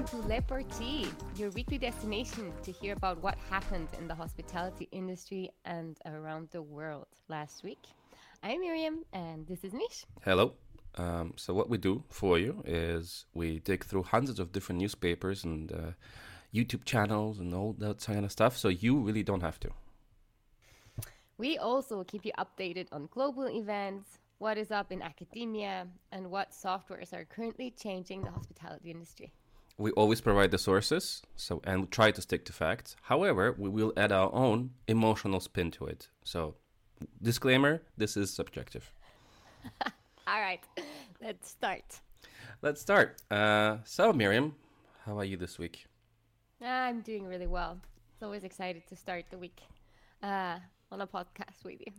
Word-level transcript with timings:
Welcome 0.00 0.22
to 0.22 0.28
Le 0.28 0.40
Portee, 0.40 1.12
your 1.36 1.50
weekly 1.50 1.76
destination 1.76 2.54
to 2.62 2.72
hear 2.72 2.94
about 2.94 3.22
what 3.22 3.36
happened 3.50 3.88
in 3.98 4.08
the 4.08 4.14
hospitality 4.14 4.88
industry 4.92 5.50
and 5.66 5.98
around 6.06 6.48
the 6.52 6.62
world 6.62 7.04
last 7.28 7.62
week. 7.62 7.82
I'm 8.42 8.60
Miriam, 8.60 9.04
and 9.12 9.46
this 9.46 9.62
is 9.62 9.74
Mish. 9.74 10.06
Hello. 10.24 10.54
Um, 10.94 11.34
so 11.36 11.52
what 11.52 11.68
we 11.68 11.76
do 11.76 12.02
for 12.08 12.38
you 12.38 12.62
is 12.64 13.26
we 13.34 13.58
dig 13.58 13.84
through 13.84 14.04
hundreds 14.04 14.40
of 14.40 14.52
different 14.52 14.80
newspapers 14.80 15.44
and 15.44 15.70
uh, 15.70 15.76
YouTube 16.54 16.86
channels 16.86 17.38
and 17.38 17.52
all 17.52 17.74
that 17.74 18.02
kind 18.02 18.24
of 18.24 18.32
stuff, 18.32 18.56
so 18.56 18.68
you 18.68 18.96
really 19.00 19.22
don't 19.22 19.42
have 19.42 19.60
to. 19.60 19.70
We 21.36 21.58
also 21.58 22.04
keep 22.04 22.24
you 22.24 22.32
updated 22.38 22.86
on 22.90 23.10
global 23.12 23.50
events, 23.50 24.18
what 24.38 24.56
is 24.56 24.70
up 24.70 24.92
in 24.92 25.02
academia, 25.02 25.88
and 26.10 26.30
what 26.30 26.52
softwares 26.52 27.12
are 27.12 27.26
currently 27.26 27.70
changing 27.70 28.22
the 28.22 28.30
hospitality 28.30 28.90
industry. 28.92 29.30
We 29.80 29.92
always 29.92 30.20
provide 30.20 30.50
the 30.50 30.58
sources, 30.58 31.22
so 31.36 31.62
and 31.64 31.90
try 31.90 32.10
to 32.10 32.20
stick 32.20 32.44
to 32.44 32.52
facts. 32.52 32.96
However, 33.00 33.56
we 33.56 33.70
will 33.70 33.94
add 33.96 34.12
our 34.12 34.30
own 34.34 34.72
emotional 34.86 35.40
spin 35.40 35.70
to 35.70 35.86
it. 35.86 36.10
So, 36.22 36.56
disclaimer: 37.22 37.80
this 37.96 38.14
is 38.14 38.30
subjective. 38.30 38.92
All 40.26 40.40
right, 40.40 40.60
let's 41.22 41.48
start. 41.48 42.00
Let's 42.60 42.82
start. 42.82 43.22
Uh, 43.30 43.78
so, 43.84 44.12
Miriam, 44.12 44.54
how 45.06 45.16
are 45.16 45.24
you 45.24 45.38
this 45.38 45.58
week? 45.58 45.86
I'm 46.60 47.00
doing 47.00 47.26
really 47.26 47.46
well. 47.46 47.80
It's 48.12 48.22
always 48.22 48.44
excited 48.44 48.86
to 48.88 48.96
start 48.96 49.24
the 49.30 49.38
week 49.38 49.62
uh, 50.22 50.58
on 50.92 51.00
a 51.00 51.06
podcast 51.06 51.64
with 51.64 51.80
you. 51.80 51.92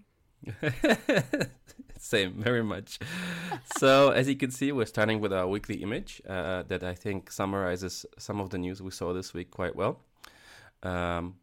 Same, 1.99 2.33
very 2.41 2.63
much. 2.63 2.99
so, 3.77 4.09
as 4.09 4.27
you 4.27 4.35
can 4.35 4.51
see, 4.51 4.71
we're 4.71 4.85
starting 4.85 5.19
with 5.19 5.31
our 5.31 5.47
weekly 5.47 5.75
image 5.83 6.21
uh, 6.27 6.63
that 6.63 6.83
I 6.83 6.95
think 6.95 7.31
summarizes 7.31 8.05
some 8.17 8.39
of 8.39 8.49
the 8.49 8.57
news 8.57 8.81
we 8.81 8.91
saw 8.91 9.13
this 9.13 9.33
week 9.33 9.51
quite 9.51 9.75
well. 9.75 9.99
Um, 10.83 11.35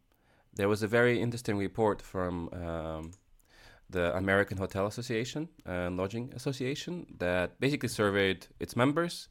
there 0.54 0.68
was 0.68 0.82
a 0.82 0.88
very 0.88 1.20
interesting 1.20 1.56
report 1.56 2.02
from 2.02 2.48
um, 2.52 3.12
the 3.88 4.14
American 4.16 4.58
Hotel 4.58 4.86
Association 4.86 5.48
and 5.64 5.96
Lodging 5.96 6.32
Association 6.34 7.06
that 7.18 7.58
basically 7.60 7.88
surveyed 7.88 8.48
its 8.60 8.76
members. 8.76 9.28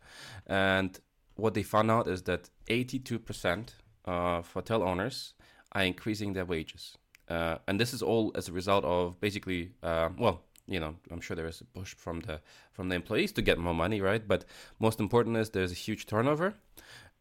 And 0.47 0.97
what 1.35 1.53
they 1.53 1.63
found 1.63 1.91
out 1.91 2.07
is 2.07 2.23
that 2.23 2.49
82% 2.69 3.69
of 4.05 4.51
hotel 4.53 4.81
owners 4.81 5.33
are 5.73 5.83
increasing 5.83 6.33
their 6.33 6.45
wages. 6.45 6.97
Uh, 7.29 7.57
and 7.67 7.79
this 7.79 7.93
is 7.93 8.01
all 8.01 8.31
as 8.35 8.47
a 8.47 8.51
result 8.51 8.85
of 8.85 9.19
basically, 9.19 9.71
uh, 9.83 10.09
well, 10.17 10.41
you 10.67 10.79
know, 10.79 10.95
I'm 11.11 11.21
sure 11.21 11.35
there 11.35 11.47
is 11.47 11.61
a 11.61 11.65
push 11.65 11.95
from 11.95 12.21
the 12.21 12.41
from 12.71 12.89
the 12.89 12.95
employees 12.95 13.31
to 13.33 13.41
get 13.41 13.57
more 13.57 13.73
money, 13.73 14.01
right? 14.01 14.25
But 14.27 14.45
most 14.79 14.99
important 14.99 15.37
is 15.37 15.49
there's 15.49 15.71
a 15.71 15.75
huge 15.75 16.05
turnover, 16.05 16.55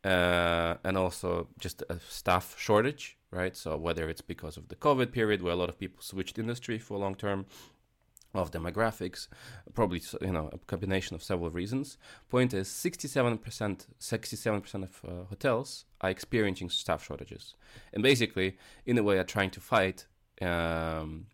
uh, 0.04 0.74
and 0.84 0.96
also 0.96 1.48
just 1.58 1.82
a 1.88 1.98
staff 2.08 2.54
shortage, 2.58 3.16
right? 3.30 3.56
So 3.56 3.76
whether 3.76 4.08
it's 4.08 4.20
because 4.20 4.56
of 4.56 4.68
the 4.68 4.76
COVID 4.76 5.12
period 5.12 5.42
where 5.42 5.52
a 5.52 5.56
lot 5.56 5.68
of 5.68 5.78
people 5.78 6.02
switched 6.02 6.38
industry 6.38 6.78
for 6.78 6.98
long 6.98 7.14
term, 7.14 7.46
of 8.34 8.50
demographics, 8.50 9.28
probably 9.74 10.02
you 10.20 10.32
know 10.32 10.50
a 10.52 10.58
combination 10.58 11.14
of 11.14 11.22
several 11.22 11.50
reasons. 11.50 11.98
Point 12.28 12.54
is, 12.54 12.68
67%, 12.68 13.86
67% 14.00 14.74
of 14.82 15.00
uh, 15.04 15.24
hotels 15.24 15.84
are 16.00 16.10
experiencing 16.10 16.70
staff 16.70 17.04
shortages, 17.04 17.54
and 17.92 18.02
basically, 18.02 18.56
in 18.84 18.98
a 18.98 19.02
way, 19.02 19.18
are 19.18 19.24
trying 19.24 19.50
to 19.50 19.60
fight 19.60 20.06
um, 20.42 21.26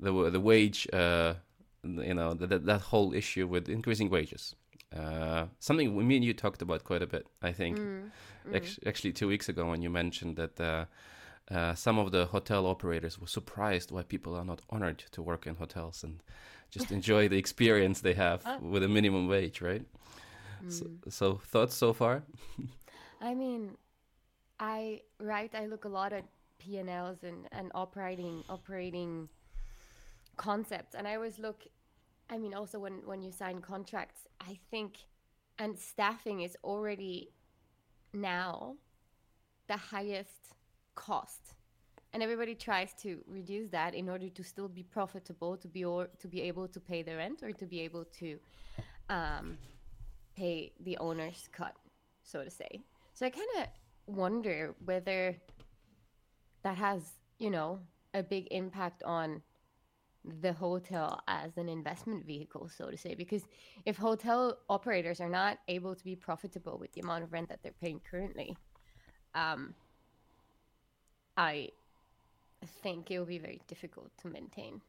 the 0.00 0.30
the 0.30 0.40
wage, 0.40 0.88
uh, 0.92 1.34
you 1.82 2.14
know, 2.14 2.34
that 2.34 2.64
that 2.66 2.80
whole 2.80 3.14
issue 3.14 3.46
with 3.46 3.68
increasing 3.68 4.10
wages. 4.10 4.54
Uh, 4.94 5.46
something 5.58 6.06
me 6.06 6.16
and 6.16 6.24
you 6.24 6.32
talked 6.32 6.62
about 6.62 6.84
quite 6.84 7.02
a 7.02 7.06
bit, 7.06 7.26
I 7.42 7.50
think, 7.50 7.78
mm, 7.78 8.10
mm. 8.48 8.86
actually 8.86 9.12
two 9.12 9.26
weeks 9.26 9.48
ago 9.48 9.68
when 9.68 9.82
you 9.82 9.90
mentioned 9.90 10.36
that 10.36 10.60
uh, 11.50 11.54
uh, 11.54 11.74
some 11.74 11.98
of 11.98 12.10
the 12.12 12.26
hotel 12.26 12.66
operators 12.66 13.18
were 13.18 13.26
surprised 13.26 13.90
why 13.90 14.02
people 14.02 14.34
are 14.34 14.44
not 14.44 14.62
honored 14.70 15.04
to 15.12 15.22
work 15.22 15.46
in 15.46 15.54
hotels 15.56 16.04
and 16.04 16.22
just 16.70 16.90
enjoy 16.98 17.28
the 17.28 17.38
experience 17.38 18.00
they 18.00 18.14
have 18.14 18.42
ah. 18.44 18.58
with 18.60 18.82
a 18.82 18.88
minimum 18.88 19.28
wage, 19.28 19.60
right? 19.60 19.84
Mm. 20.64 20.72
So, 20.72 20.86
so, 21.08 21.40
thoughts 21.46 21.74
so 21.74 21.92
far? 21.92 22.22
I 23.20 23.34
mean, 23.34 23.76
I 24.58 25.00
right. 25.18 25.52
I 25.54 25.66
look 25.66 25.84
a 25.84 25.88
lot 25.88 26.12
at 26.12 26.24
P 26.58 26.78
and 26.78 26.88
Ls 26.88 27.22
and 27.22 27.48
and 27.52 27.70
operating 27.74 28.44
operating 28.48 29.28
concepts, 30.36 30.94
and 30.94 31.06
I 31.06 31.14
always 31.16 31.38
look. 31.38 31.66
I 32.30 32.38
mean, 32.38 32.54
also 32.54 32.78
when 32.78 33.02
when 33.04 33.22
you 33.22 33.32
sign 33.32 33.60
contracts, 33.60 34.20
I 34.40 34.58
think, 34.70 34.96
and 35.58 35.78
staffing 35.78 36.40
is 36.40 36.56
already 36.64 37.30
now 38.12 38.76
the 39.66 39.76
highest 39.76 40.54
cost. 40.94 41.54
And 42.12 42.22
everybody 42.22 42.54
tries 42.54 42.94
to 43.02 43.18
reduce 43.26 43.70
that 43.70 43.94
in 43.94 44.08
order 44.08 44.28
to 44.28 44.44
still 44.44 44.68
be 44.68 44.84
profitable 44.84 45.56
to 45.56 45.68
be 45.68 45.84
or 45.84 46.08
to 46.20 46.28
be 46.28 46.42
able 46.42 46.68
to 46.68 46.80
pay 46.80 47.02
the 47.02 47.16
rent 47.16 47.42
or 47.42 47.50
to 47.52 47.66
be 47.66 47.80
able 47.80 48.04
to 48.20 48.38
um, 49.08 49.58
pay 50.36 50.72
the 50.80 50.96
owner's 50.98 51.48
cut 51.52 51.74
so 52.22 52.42
to 52.44 52.50
say. 52.50 52.80
So 53.14 53.26
i 53.26 53.30
kind 53.30 53.48
of 53.58 53.66
wonder 54.06 54.74
whether 54.84 55.36
that 56.62 56.76
has 56.76 57.02
you 57.38 57.50
know 57.50 57.80
a 58.14 58.22
big 58.22 58.48
impact 58.50 59.02
on 59.02 59.42
the 60.40 60.52
hotel 60.52 61.20
as 61.28 61.56
an 61.58 61.68
investment 61.68 62.24
vehicle 62.24 62.68
so 62.68 62.90
to 62.90 62.96
say. 62.96 63.14
Because 63.14 63.42
if 63.86 63.96
hotel 63.96 64.58
operators 64.68 65.20
are 65.20 65.28
not 65.28 65.58
able 65.68 65.94
to 65.94 66.04
be 66.04 66.16
profitable 66.16 66.78
with 66.78 66.92
the 66.92 67.00
amount 67.00 67.24
of 67.24 67.32
rent 67.32 67.48
that 67.48 67.60
they're 67.62 67.80
paying 67.80 68.00
currently 68.08 68.56
um, 69.34 69.74
I 71.36 71.70
think 72.82 73.10
it 73.10 73.18
will 73.18 73.26
be 73.26 73.38
very 73.38 73.60
difficult 73.68 74.10
to 74.22 74.28
maintain 74.28 74.80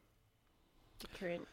the 1.00 1.08
current 1.18 1.46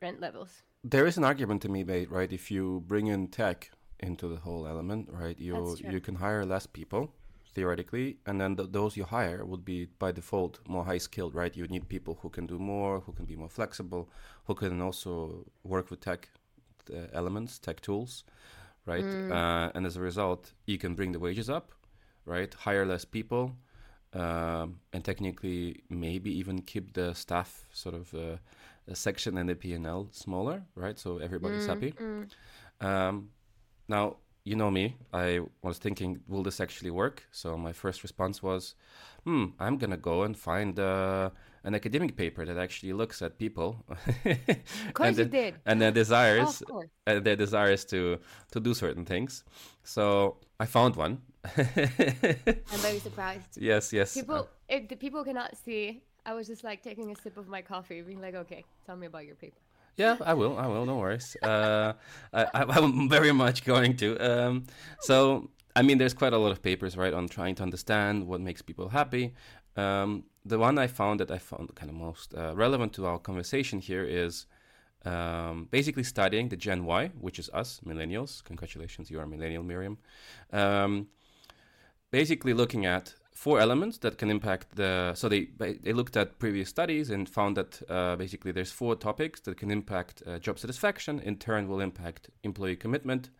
rent 0.00 0.20
levels. 0.20 0.62
There 0.84 1.06
is 1.06 1.16
an 1.18 1.24
argument 1.24 1.62
to 1.62 1.68
be 1.68 1.84
made, 1.84 2.10
right? 2.10 2.32
If 2.32 2.50
you 2.50 2.82
bring 2.86 3.08
in 3.08 3.28
tech 3.28 3.70
into 4.00 4.28
the 4.28 4.36
whole 4.36 4.66
element, 4.66 5.08
right, 5.10 5.38
you 5.38 5.76
you 5.88 6.00
can 6.00 6.16
hire 6.16 6.44
less 6.44 6.66
people 6.66 7.12
theoretically, 7.54 8.18
and 8.26 8.40
then 8.40 8.56
th- 8.56 8.70
those 8.72 8.96
you 8.96 9.04
hire 9.04 9.44
would 9.44 9.64
be 9.64 9.86
by 9.98 10.12
default 10.12 10.60
more 10.68 10.84
high 10.84 10.98
skilled, 10.98 11.34
right? 11.34 11.56
You 11.56 11.66
need 11.66 11.88
people 11.88 12.18
who 12.22 12.28
can 12.30 12.46
do 12.46 12.58
more, 12.58 13.00
who 13.00 13.12
can 13.12 13.24
be 13.24 13.36
more 13.36 13.48
flexible, 13.48 14.08
who 14.46 14.54
can 14.54 14.80
also 14.80 15.44
work 15.64 15.90
with 15.90 16.00
tech 16.00 16.28
elements, 17.12 17.58
tech 17.58 17.80
tools, 17.80 18.24
right? 18.86 19.04
Mm. 19.04 19.30
Uh, 19.30 19.72
and 19.74 19.86
as 19.86 19.96
a 19.96 20.00
result, 20.00 20.52
you 20.66 20.78
can 20.78 20.94
bring 20.94 21.12
the 21.12 21.18
wages 21.18 21.50
up, 21.50 21.72
right? 22.24 22.52
Hire 22.54 22.86
less 22.86 23.04
people 23.04 23.56
um, 24.14 24.80
and 24.92 25.04
technically 25.04 25.82
maybe 25.88 26.30
even 26.38 26.62
keep 26.62 26.94
the 26.94 27.14
staff 27.14 27.68
sort 27.72 27.94
of 27.94 28.14
uh, 28.14 28.36
section 28.94 29.36
and 29.38 29.48
the 29.48 29.54
P&L 29.54 30.08
smaller, 30.12 30.62
right? 30.74 30.98
So 30.98 31.18
everybody's 31.18 31.66
mm, 31.66 31.68
happy. 31.68 31.92
Mm. 31.92 32.28
Um, 32.80 33.30
now, 33.88 34.16
you 34.44 34.56
know 34.56 34.70
me, 34.70 34.96
I 35.12 35.40
was 35.62 35.78
thinking, 35.78 36.20
will 36.26 36.42
this 36.42 36.60
actually 36.60 36.90
work? 36.90 37.24
So 37.32 37.56
my 37.58 37.72
first 37.72 38.02
response 38.02 38.42
was, 38.42 38.74
hmm, 39.24 39.46
I'm 39.60 39.76
going 39.76 39.90
to 39.90 39.98
go 39.98 40.22
and 40.22 40.36
find 40.36 40.78
uh, 40.78 41.30
an 41.64 41.74
academic 41.74 42.16
paper 42.16 42.46
that 42.46 42.56
actually 42.56 42.94
looks 42.94 43.20
at 43.20 43.38
people. 43.38 43.84
of 43.88 44.94
course 44.94 45.18
and 45.18 45.30
did. 45.30 45.54
And 45.66 45.82
their 45.82 45.90
desires, 46.02 46.62
oh, 46.70 46.84
and 47.06 47.24
their 47.24 47.36
desires 47.36 47.84
to, 47.86 48.18
to 48.52 48.60
do 48.60 48.72
certain 48.72 49.04
things. 49.04 49.44
So 49.84 50.38
I 50.58 50.64
found 50.64 50.96
one 50.96 51.20
I'm 51.56 52.80
very 52.80 52.98
surprised. 52.98 53.56
Yes, 53.56 53.92
yes. 53.92 54.14
People, 54.14 54.48
if 54.68 54.88
the 54.88 54.96
people 54.96 55.24
cannot 55.24 55.56
see, 55.64 56.02
I 56.24 56.34
was 56.34 56.46
just 56.46 56.64
like 56.64 56.82
taking 56.82 57.10
a 57.10 57.16
sip 57.16 57.36
of 57.36 57.48
my 57.48 57.62
coffee, 57.62 58.02
being 58.02 58.20
like, 58.20 58.34
"Okay, 58.34 58.64
tell 58.86 58.96
me 58.96 59.06
about 59.06 59.26
your 59.26 59.34
paper." 59.34 59.58
Yeah, 59.96 60.16
I 60.24 60.34
will. 60.34 60.56
I 60.56 60.66
will. 60.68 60.86
No 60.86 60.96
worries. 60.96 61.36
Uh, 61.42 61.92
I, 62.32 62.78
am 62.78 63.08
very 63.08 63.32
much 63.32 63.64
going 63.64 63.96
to. 63.96 64.16
Um, 64.18 64.64
so, 65.00 65.50
I 65.74 65.82
mean, 65.82 65.98
there's 65.98 66.14
quite 66.14 66.32
a 66.32 66.38
lot 66.38 66.52
of 66.52 66.62
papers, 66.62 66.96
right, 66.96 67.12
on 67.12 67.28
trying 67.28 67.56
to 67.56 67.64
understand 67.64 68.28
what 68.28 68.40
makes 68.40 68.62
people 68.62 68.88
happy. 68.90 69.34
Um, 69.76 70.24
the 70.44 70.58
one 70.58 70.78
I 70.78 70.86
found 70.86 71.18
that 71.20 71.30
I 71.30 71.38
found 71.38 71.74
kind 71.74 71.90
of 71.90 71.96
most 71.96 72.32
uh, 72.34 72.54
relevant 72.54 72.92
to 72.94 73.06
our 73.06 73.18
conversation 73.18 73.80
here 73.80 74.04
is 74.04 74.46
um, 75.04 75.68
basically 75.70 76.04
studying 76.04 76.48
the 76.48 76.56
Gen 76.56 76.84
Y, 76.84 77.10
which 77.20 77.38
is 77.38 77.50
us, 77.52 77.80
millennials. 77.84 78.42
Congratulations, 78.44 79.10
you 79.10 79.18
are 79.18 79.24
a 79.24 79.28
millennial, 79.28 79.62
Miriam. 79.62 79.98
Um, 80.52 81.08
basically 82.10 82.54
looking 82.54 82.86
at 82.86 83.14
four 83.32 83.60
elements 83.60 83.98
that 83.98 84.18
can 84.18 84.30
impact 84.30 84.76
the. 84.76 85.12
So 85.14 85.28
they 85.28 85.48
they 85.58 85.92
looked 85.92 86.16
at 86.16 86.38
previous 86.38 86.68
studies 86.68 87.10
and 87.10 87.28
found 87.28 87.56
that 87.56 87.82
uh, 87.88 88.16
basically 88.16 88.52
there's 88.52 88.72
four 88.72 88.96
topics 88.96 89.40
that 89.40 89.56
can 89.56 89.70
impact 89.70 90.22
uh, 90.26 90.38
job 90.38 90.58
satisfaction. 90.58 91.20
In 91.20 91.36
turn, 91.36 91.68
will 91.68 91.80
impact 91.80 92.30
employee 92.42 92.76
commitment, 92.76 93.30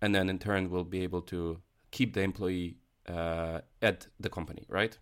and 0.00 0.14
then 0.14 0.28
in 0.28 0.38
turn 0.38 0.70
will 0.70 0.84
be 0.84 1.02
able 1.02 1.22
to 1.22 1.60
keep 1.90 2.14
the 2.14 2.20
employee 2.20 2.76
uh, 3.08 3.60
at 3.82 4.06
the 4.18 4.28
company, 4.28 4.64
right? 4.68 4.98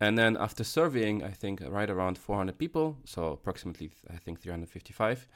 And 0.00 0.16
then 0.16 0.36
after 0.36 0.64
surveying, 0.64 1.22
I 1.22 1.30
think 1.30 1.60
right 1.66 1.90
around 1.90 2.18
400 2.18 2.58
people, 2.58 2.96
so 3.04 3.32
approximately 3.32 3.90
I 4.10 4.16
think 4.16 4.40
355 4.40 5.28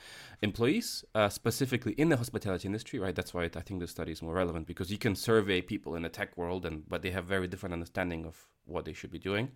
employees, 0.42 1.04
uh, 1.14 1.28
specifically 1.28 1.92
in 1.92 2.08
the 2.08 2.16
hospitality 2.16 2.66
industry, 2.66 2.98
right? 2.98 3.14
That's 3.14 3.34
why 3.34 3.44
I 3.44 3.48
think 3.48 3.80
the 3.80 3.86
study 3.86 4.12
is 4.12 4.22
more 4.22 4.34
relevant 4.34 4.66
because 4.66 4.90
you 4.90 4.98
can 4.98 5.14
survey 5.14 5.60
people 5.60 5.94
in 5.94 6.02
the 6.02 6.08
tech 6.08 6.36
world, 6.36 6.64
and 6.64 6.88
but 6.88 7.02
they 7.02 7.10
have 7.10 7.24
very 7.24 7.48
different 7.48 7.72
understanding 7.72 8.24
of 8.24 8.36
what 8.64 8.84
they 8.84 8.92
should 8.92 9.10
be 9.10 9.18
doing. 9.18 9.50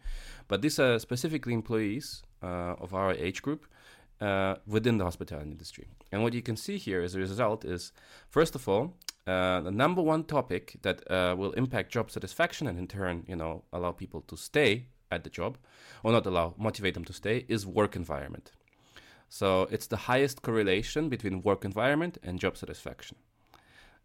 But 0.49 0.63
these 0.63 0.79
are 0.79 0.99
specifically 0.99 1.55
employees 1.55 2.23
uh, 2.43 2.75
of 2.81 2.95
our 2.95 3.13
age 3.13 3.43
group. 3.43 3.67
Uh, 4.21 4.55
within 4.69 4.99
the 4.99 5.05
hospitality 5.05 5.51
industry. 5.51 5.89
And 6.13 6.23
what 6.23 6.33
you 6.33 6.43
can 6.43 6.57
see 6.57 6.79
here 6.79 7.03
as 7.03 7.17
a 7.17 7.19
result 7.19 7.65
is, 7.65 7.91
first 8.29 8.55
of 8.55 8.69
all, 8.69 8.95
uh, 9.27 9.61
the 9.61 9.71
number 9.71 10.03
one 10.03 10.25
topic 10.25 10.77
that 10.83 11.09
uh, 11.11 11.35
will 11.39 11.53
impact 11.53 11.93
job 11.93 12.11
satisfaction 12.11 12.67
and 12.67 12.79
in 12.79 12.89
turn, 12.89 13.25
you 13.29 13.37
know, 13.37 13.63
allow 13.73 13.93
people 13.93 14.23
to 14.23 14.37
stay 14.37 14.87
at 15.11 15.25
the 15.25 15.31
job, 15.31 15.59
or 16.03 16.13
not 16.13 16.27
allow, 16.27 16.55
motivate 16.59 16.95
them 16.95 17.05
to 17.05 17.13
stay, 17.13 17.45
is 17.49 17.67
work 17.67 17.95
environment. 17.95 18.53
So 19.29 19.69
it's 19.71 19.87
the 19.87 19.97
highest 19.97 20.43
correlation 20.43 21.09
between 21.09 21.43
work 21.43 21.65
environment 21.65 22.19
and 22.23 22.39
job 22.39 22.57
satisfaction. 22.57 23.17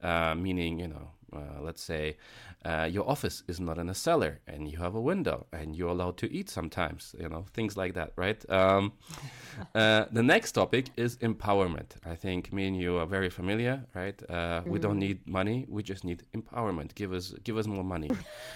Uh, 0.02 0.36
meaning, 0.36 0.80
you 0.80 0.88
know, 0.88 1.10
uh, 1.34 1.62
let's 1.62 1.84
say 1.84 2.16
uh, 2.64 2.88
your 2.90 3.08
office 3.10 3.44
is 3.48 3.60
not 3.60 3.78
in 3.78 3.90
a 3.90 3.94
cellar 3.94 4.40
and 4.48 4.70
you 4.70 4.78
have 4.78 4.96
a 4.96 5.02
window 5.02 5.46
and 5.52 5.76
you're 5.76 5.90
allowed 5.90 6.18
to 6.18 6.32
eat 6.32 6.50
sometimes, 6.50 7.16
you 7.20 7.28
know, 7.28 7.46
things 7.54 7.76
like 7.76 7.94
that, 7.96 8.14
right? 8.16 8.50
Um, 8.50 8.94
uh, 9.76 10.06
the 10.12 10.24
next 10.24 10.54
topic 10.54 10.88
is 10.96 11.18
empowerment. 11.18 11.92
I 12.06 12.16
think 12.16 12.54
me 12.54 12.68
and 12.68 12.78
you 12.78 12.98
are 12.98 13.06
very 13.06 13.30
familiar, 13.30 13.84
right? 13.94 14.22
Uh, 14.30 14.62
mm. 14.62 14.68
We 14.68 14.80
don't 14.80 14.96
mm. 14.96 15.08
need 15.08 15.28
money; 15.28 15.66
we 15.68 15.84
just 15.84 16.04
need 16.04 16.24
empowerment. 16.34 16.96
Give 16.96 17.12
us, 17.12 17.34
give 17.44 17.58
us 17.58 17.68
more 17.68 17.84
money. 17.84 18.10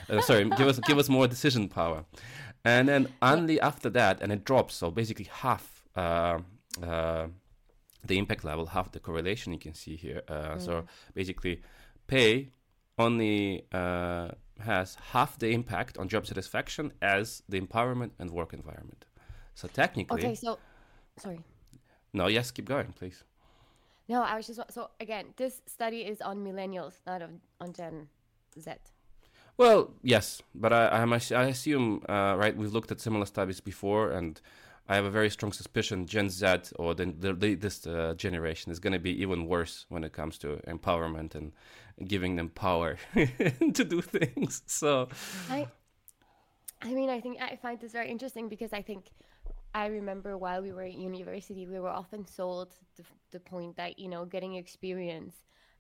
Uh, 0.09 0.21
sorry, 0.21 0.49
give 0.57 0.67
us, 0.67 0.79
give 0.79 0.97
us 0.97 1.09
more 1.09 1.27
decision 1.27 1.67
power. 1.67 2.05
And 2.63 2.87
then 2.87 3.07
only 3.21 3.59
after 3.59 3.89
that, 3.91 4.21
and 4.21 4.31
it 4.31 4.45
drops. 4.45 4.75
So 4.75 4.91
basically, 4.91 5.25
half 5.31 5.83
uh, 5.95 6.39
the 6.81 8.17
impact 8.17 8.43
level, 8.43 8.65
half 8.67 8.91
the 8.91 8.99
correlation 8.99 9.53
you 9.53 9.59
can 9.59 9.73
see 9.73 9.95
here. 9.95 10.21
Mm. 10.27 10.61
So 10.61 10.85
basically, 11.13 11.61
pay 12.07 12.49
only 13.01 13.65
uh, 13.71 14.29
has 14.59 14.95
half 15.13 15.37
the 15.39 15.49
impact 15.51 15.97
on 15.97 16.07
job 16.07 16.25
satisfaction 16.25 16.93
as 17.01 17.43
the 17.49 17.59
empowerment 17.59 18.11
and 18.19 18.31
work 18.31 18.53
environment. 18.53 19.05
So 19.55 19.67
technically. 19.67 20.23
Okay, 20.23 20.35
so 20.35 20.59
sorry. 21.17 21.39
No, 22.13 22.27
yes, 22.27 22.51
keep 22.51 22.65
going, 22.65 22.93
please. 22.93 23.23
No, 24.07 24.21
I 24.21 24.35
was 24.35 24.47
just 24.47 24.59
so 24.69 24.89
again, 24.99 25.25
this 25.37 25.61
study 25.65 26.01
is 26.01 26.21
on 26.21 26.43
millennials, 26.43 26.95
not 27.07 27.21
on, 27.21 27.39
on 27.59 27.73
Gen 27.73 28.09
Z. 28.59 28.71
Well, 29.57 29.91
yes, 30.01 30.41
but 30.55 30.73
I, 30.73 30.87
I, 30.87 31.03
I 31.03 31.43
assume, 31.45 32.03
uh, 32.09 32.35
right? 32.37 32.55
We've 32.55 32.73
looked 32.73 32.91
at 32.91 32.99
similar 32.99 33.25
studies 33.25 33.59
before, 33.59 34.11
and 34.11 34.41
I 34.89 34.95
have 34.95 35.05
a 35.05 35.09
very 35.09 35.29
strong 35.29 35.53
suspicion 35.53 36.05
Gen 36.05 36.29
Z 36.29 36.45
or 36.75 36.93
the, 36.93 37.05
the 37.05 37.55
this 37.55 37.87
uh, 37.87 38.13
generation 38.17 38.71
is 38.71 38.79
going 38.79 38.93
to 38.93 38.99
be 38.99 39.21
even 39.21 39.45
worse 39.47 39.85
when 39.89 40.03
it 40.03 40.11
comes 40.11 40.37
to 40.39 40.57
empowerment 40.67 41.35
and 41.35 41.53
giving 42.07 42.35
them 42.35 42.49
power 42.49 42.97
to 43.15 43.83
do 43.83 44.01
things. 44.01 44.61
So, 44.65 45.09
I, 45.49 45.67
I 46.81 46.93
mean, 46.93 47.09
I 47.09 47.21
think 47.21 47.41
I 47.41 47.55
find 47.55 47.79
this 47.79 47.91
very 47.91 48.09
interesting 48.09 48.49
because 48.49 48.73
I 48.73 48.81
think 48.81 49.11
I 49.73 49.87
remember 49.87 50.37
while 50.37 50.61
we 50.61 50.73
were 50.73 50.83
at 50.83 50.93
university, 50.93 51.65
we 51.67 51.79
were 51.79 51.89
often 51.89 52.25
sold 52.25 52.73
the, 52.97 53.03
the 53.31 53.39
point 53.39 53.77
that 53.77 53.99
you 53.99 54.09
know 54.09 54.25
getting 54.25 54.55
experience 54.55 55.35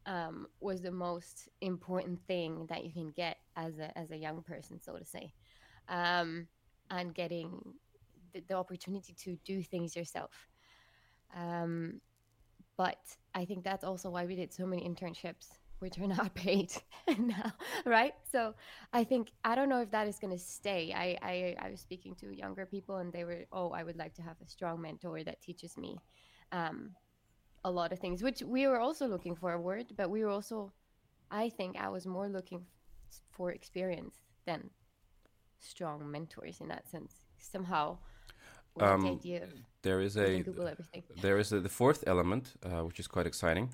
um, 0.05 0.47
was 0.59 0.81
the 0.81 0.91
most 0.91 1.49
important 1.61 2.19
thing 2.27 2.65
that 2.69 2.83
you 2.83 2.91
can 2.91 3.11
get 3.11 3.37
as 3.55 3.79
a 3.79 3.97
as 3.97 4.11
a 4.11 4.17
young 4.17 4.43
person, 4.43 4.79
so 4.79 4.97
to 4.97 5.05
say, 5.05 5.33
um, 5.89 6.47
and 6.89 7.13
getting 7.13 7.59
the, 8.33 8.41
the, 8.47 8.53
opportunity 8.53 9.13
to 9.13 9.37
do 9.43 9.61
things 9.61 9.95
yourself. 9.95 10.47
Um, 11.35 12.01
but 12.77 12.99
I 13.35 13.45
think 13.45 13.63
that's 13.63 13.83
also 13.83 14.09
why 14.09 14.25
we 14.25 14.35
did 14.35 14.53
so 14.53 14.65
many 14.65 14.87
internships, 14.87 15.49
which 15.81 15.97
are 15.97 16.07
not 16.07 16.33
paid 16.45 16.71
now, 17.17 17.51
right? 17.85 18.13
So 18.31 18.53
I 18.93 19.03
think 19.03 19.31
I 19.43 19.55
don't 19.55 19.67
know 19.67 19.81
if 19.81 19.91
that 19.91 20.07
is 20.07 20.19
going 20.19 20.31
to 20.31 20.39
stay. 20.39 20.93
I, 20.95 21.17
I 21.21 21.55
I 21.65 21.69
was 21.71 21.81
speaking 21.81 22.15
to 22.15 22.31
younger 22.35 22.65
people, 22.65 22.97
and 22.97 23.11
they 23.11 23.23
were, 23.23 23.45
oh, 23.51 23.71
I 23.71 23.83
would 23.83 23.97
like 23.97 24.13
to 24.15 24.21
have 24.21 24.37
a 24.41 24.47
strong 24.47 24.81
mentor 24.81 25.23
that 25.23 25.41
teaches 25.41 25.77
me 25.77 25.97
um, 26.51 26.91
a 27.65 27.71
lot 27.71 27.91
of 27.91 27.99
things, 27.99 28.21
which 28.21 28.41
we 28.43 28.67
were 28.67 28.79
also 28.79 29.07
looking 29.07 29.35
forward. 29.35 29.87
But 29.97 30.09
we 30.09 30.23
were 30.23 30.29
also, 30.29 30.71
I 31.31 31.49
think, 31.49 31.77
I 31.77 31.89
was 31.89 32.05
more 32.05 32.29
looking 32.29 32.65
for 33.31 33.51
experience 33.51 34.15
than 34.45 34.69
strong 35.59 36.09
mentors 36.09 36.61
in 36.61 36.67
that 36.67 36.87
sense. 36.89 37.15
Somehow 37.39 37.97
um, 38.79 39.01
the 39.01 39.69
there 39.83 40.01
is 40.01 40.17
a 40.17 40.43
there 41.21 41.37
is 41.37 41.51
a, 41.51 41.59
the 41.59 41.69
fourth 41.69 42.03
element, 42.07 42.53
uh, 42.63 42.83
which 42.83 42.99
is 42.99 43.07
quite 43.07 43.25
exciting, 43.25 43.69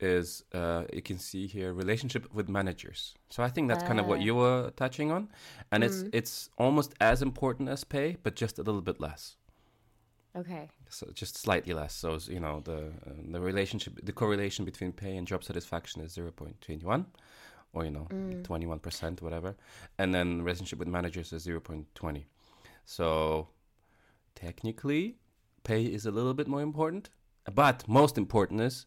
is 0.00 0.44
uh, 0.54 0.84
you 0.92 1.02
can 1.02 1.18
see 1.18 1.46
here 1.46 1.72
relationship 1.72 2.32
with 2.32 2.48
managers. 2.48 3.14
So 3.28 3.42
I 3.42 3.48
think 3.48 3.68
that's 3.68 3.84
kind 3.84 4.00
of 4.00 4.06
what 4.06 4.20
you 4.20 4.38
ah. 4.38 4.42
were 4.42 4.70
touching 4.76 5.12
on, 5.12 5.28
and 5.70 5.82
mm. 5.82 5.86
it's 5.86 6.04
it's 6.12 6.50
almost 6.56 6.94
as 7.00 7.22
important 7.22 7.68
as 7.68 7.84
pay, 7.84 8.16
but 8.22 8.36
just 8.36 8.58
a 8.58 8.62
little 8.62 8.82
bit 8.82 9.00
less. 9.00 9.36
Okay. 10.36 10.68
So 10.88 11.10
just 11.12 11.36
slightly 11.36 11.74
less. 11.74 11.94
So 11.94 12.18
you 12.26 12.40
know 12.40 12.60
the 12.64 12.78
uh, 13.06 13.32
the 13.32 13.40
relationship, 13.40 14.00
the 14.02 14.12
correlation 14.12 14.64
between 14.64 14.92
pay 14.92 15.16
and 15.16 15.26
job 15.26 15.44
satisfaction 15.44 16.02
is 16.02 16.12
zero 16.12 16.30
point 16.30 16.60
twenty 16.60 16.86
one, 16.86 17.06
or 17.72 17.84
you 17.84 17.90
know 17.90 18.06
mm. 18.10 18.42
twenty 18.44 18.66
one 18.66 18.78
percent, 18.78 19.22
whatever, 19.22 19.56
and 19.98 20.14
then 20.14 20.42
relationship 20.42 20.78
with 20.78 20.88
managers 20.88 21.32
is 21.32 21.42
zero 21.42 21.60
point 21.60 21.86
twenty. 21.94 22.26
So 22.84 23.48
technically, 24.34 25.19
pay 25.64 25.84
is 25.84 26.06
a 26.06 26.10
little 26.10 26.34
bit 26.34 26.48
more 26.48 26.62
important. 26.62 27.10
But 27.54 27.86
most 27.88 28.18
important 28.18 28.60
is 28.60 28.86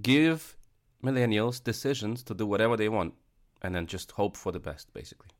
give 0.00 0.56
millennials 1.02 1.62
decisions 1.62 2.22
to 2.24 2.34
do 2.34 2.46
whatever 2.46 2.76
they 2.76 2.88
want 2.88 3.14
and 3.62 3.74
then 3.74 3.86
just 3.86 4.12
hope 4.12 4.36
for 4.36 4.52
the 4.52 4.60
best, 4.60 4.92
basically. 4.92 5.30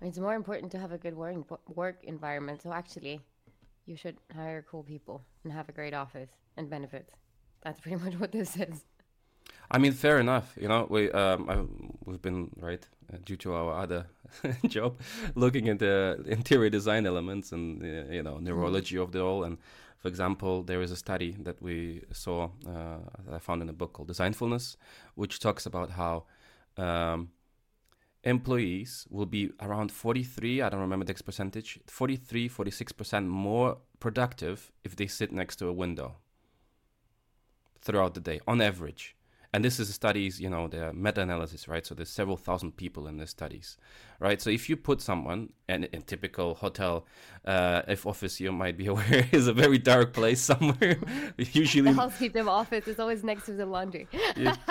It's 0.00 0.18
more 0.18 0.34
important 0.34 0.72
to 0.72 0.78
have 0.78 0.92
a 0.92 0.98
good 0.98 1.14
work, 1.14 1.36
work 1.68 2.04
environment. 2.04 2.62
So 2.62 2.72
actually, 2.72 3.20
you 3.86 3.96
should 3.96 4.16
hire 4.34 4.64
cool 4.70 4.82
people 4.82 5.24
and 5.44 5.52
have 5.52 5.68
a 5.68 5.72
great 5.72 5.94
office 5.94 6.30
and 6.56 6.68
benefits. 6.68 7.12
That's 7.62 7.80
pretty 7.82 8.02
much 8.02 8.14
what 8.14 8.32
this 8.32 8.56
is. 8.56 8.84
I 9.70 9.78
mean, 9.78 9.92
fair 9.92 10.18
enough. 10.18 10.54
You 10.60 10.68
know, 10.68 10.86
we 10.88 11.10
um, 11.12 11.48
I, 11.48 11.64
we've 12.04 12.20
been 12.20 12.50
right 12.56 12.86
uh, 13.12 13.16
due 13.24 13.36
to 13.38 13.54
our 13.54 13.82
other 13.82 14.06
job, 14.68 14.98
looking 15.34 15.68
at 15.68 15.78
the 15.78 16.22
interior 16.26 16.70
design 16.70 17.06
elements 17.06 17.52
and 17.52 17.82
uh, 17.82 18.12
you 18.12 18.22
know 18.22 18.38
neurology 18.38 18.98
of 18.98 19.12
the 19.12 19.22
all. 19.22 19.44
And 19.44 19.58
for 20.04 20.08
example, 20.08 20.62
there 20.62 20.82
is 20.82 20.90
a 20.90 20.96
study 20.96 21.34
that 21.44 21.62
we 21.62 22.02
saw 22.12 22.50
uh, 22.68 22.98
I 23.32 23.38
found 23.38 23.62
in 23.62 23.70
a 23.70 23.72
book 23.72 23.94
called 23.94 24.08
Designfulness, 24.08 24.76
which 25.14 25.40
talks 25.40 25.64
about 25.64 25.92
how 25.92 26.24
um, 26.76 27.30
employees 28.22 29.06
will 29.08 29.24
be 29.24 29.50
around 29.60 29.92
43 29.92 30.60
i 30.60 30.68
don't 30.68 30.80
remember 30.80 31.04
the 31.04 31.10
exact 31.10 31.26
percentage 31.26 31.78
43 31.86 32.48
46% 32.48 33.26
more 33.26 33.78
productive 34.00 34.72
if 34.82 34.96
they 34.96 35.06
sit 35.06 35.30
next 35.30 35.56
to 35.56 35.68
a 35.68 35.72
window 35.72 36.16
throughout 37.82 38.14
the 38.14 38.20
day 38.20 38.40
on 38.46 38.62
average 38.62 39.14
and 39.54 39.64
this 39.64 39.78
is 39.78 39.94
studies, 39.94 40.40
you 40.40 40.50
know, 40.50 40.66
the 40.66 40.92
meta-analysis, 40.92 41.68
right? 41.68 41.86
So 41.86 41.94
there's 41.94 42.10
several 42.10 42.36
thousand 42.36 42.76
people 42.76 43.06
in 43.06 43.18
the 43.18 43.26
studies, 43.28 43.78
right? 44.18 44.42
So 44.42 44.50
if 44.50 44.68
you 44.68 44.76
put 44.76 45.00
someone 45.00 45.50
in 45.68 45.84
a 45.84 46.00
typical 46.00 46.54
hotel, 46.54 47.06
uh, 47.44 47.82
if 47.86 48.04
office 48.04 48.40
you 48.40 48.50
might 48.50 48.76
be 48.76 48.86
aware 48.94 49.28
is 49.30 49.46
a 49.46 49.52
very 49.52 49.78
dark 49.78 50.12
place 50.12 50.40
somewhere. 50.40 50.96
usually 51.38 51.92
the 51.92 51.92
housekeeping 51.92 52.48
office 52.48 52.88
is 52.88 52.98
always 52.98 53.22
next 53.22 53.46
to 53.46 53.52
the 53.52 53.64
laundry. 53.64 54.08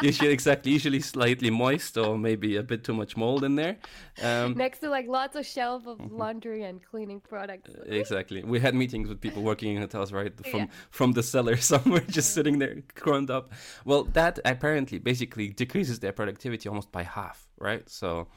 usually 0.01 0.31
exactly, 0.33 0.73
usually 0.73 0.99
slightly 0.99 1.49
moist 1.49 1.97
or 1.97 2.17
maybe 2.17 2.57
a 2.57 2.63
bit 2.63 2.83
too 2.83 2.93
much 2.93 3.15
mold 3.15 3.45
in 3.45 3.55
there. 3.55 3.77
Um, 4.21 4.53
next 4.55 4.79
to 4.79 4.89
like 4.89 5.07
lots 5.07 5.37
of 5.37 5.45
shelf 5.45 5.87
of 5.87 5.97
mm-hmm. 5.97 6.17
laundry 6.17 6.63
and 6.63 6.83
cleaning 6.83 7.21
products. 7.21 7.71
exactly. 7.85 8.43
We 8.43 8.59
had 8.59 8.75
meetings 8.75 9.07
with 9.07 9.21
people 9.21 9.43
working 9.43 9.77
in 9.77 9.81
hotels, 9.81 10.11
right? 10.11 10.33
From 10.51 10.59
yeah. 10.59 10.67
from 10.89 11.13
the 11.13 11.23
cellar 11.23 11.55
somewhere, 11.71 12.01
just 12.01 12.33
sitting 12.33 12.59
there, 12.59 12.83
crumbed 12.95 13.31
up. 13.31 13.53
Well, 13.85 14.03
that 14.19 14.39
apparently 14.43 14.72
apparently 14.73 14.97
basically 14.97 15.49
decreases 15.49 15.99
their 15.99 16.11
productivity 16.11 16.67
almost 16.67 16.91
by 16.91 17.03
half, 17.03 17.47
right? 17.59 17.87
So, 17.89 18.27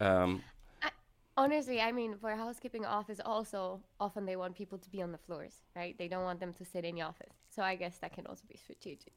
um, 0.00 0.42
I, 0.82 0.90
honestly, 1.36 1.80
I 1.80 1.92
mean, 1.92 2.16
for 2.20 2.30
a 2.30 2.36
housekeeping 2.36 2.84
office, 2.84 3.20
also 3.24 3.80
often 4.00 4.26
they 4.26 4.36
want 4.36 4.56
people 4.56 4.78
to 4.78 4.90
be 4.90 5.00
on 5.00 5.12
the 5.12 5.18
floors, 5.18 5.54
right? 5.76 5.96
They 5.96 6.08
don't 6.08 6.24
want 6.24 6.40
them 6.40 6.52
to 6.54 6.64
sit 6.64 6.84
in 6.84 6.96
the 6.96 7.02
office. 7.02 7.34
So 7.54 7.62
I 7.62 7.76
guess 7.76 7.98
that 7.98 8.12
can 8.12 8.26
also 8.26 8.42
be 8.48 8.56
strategic. 8.56 9.12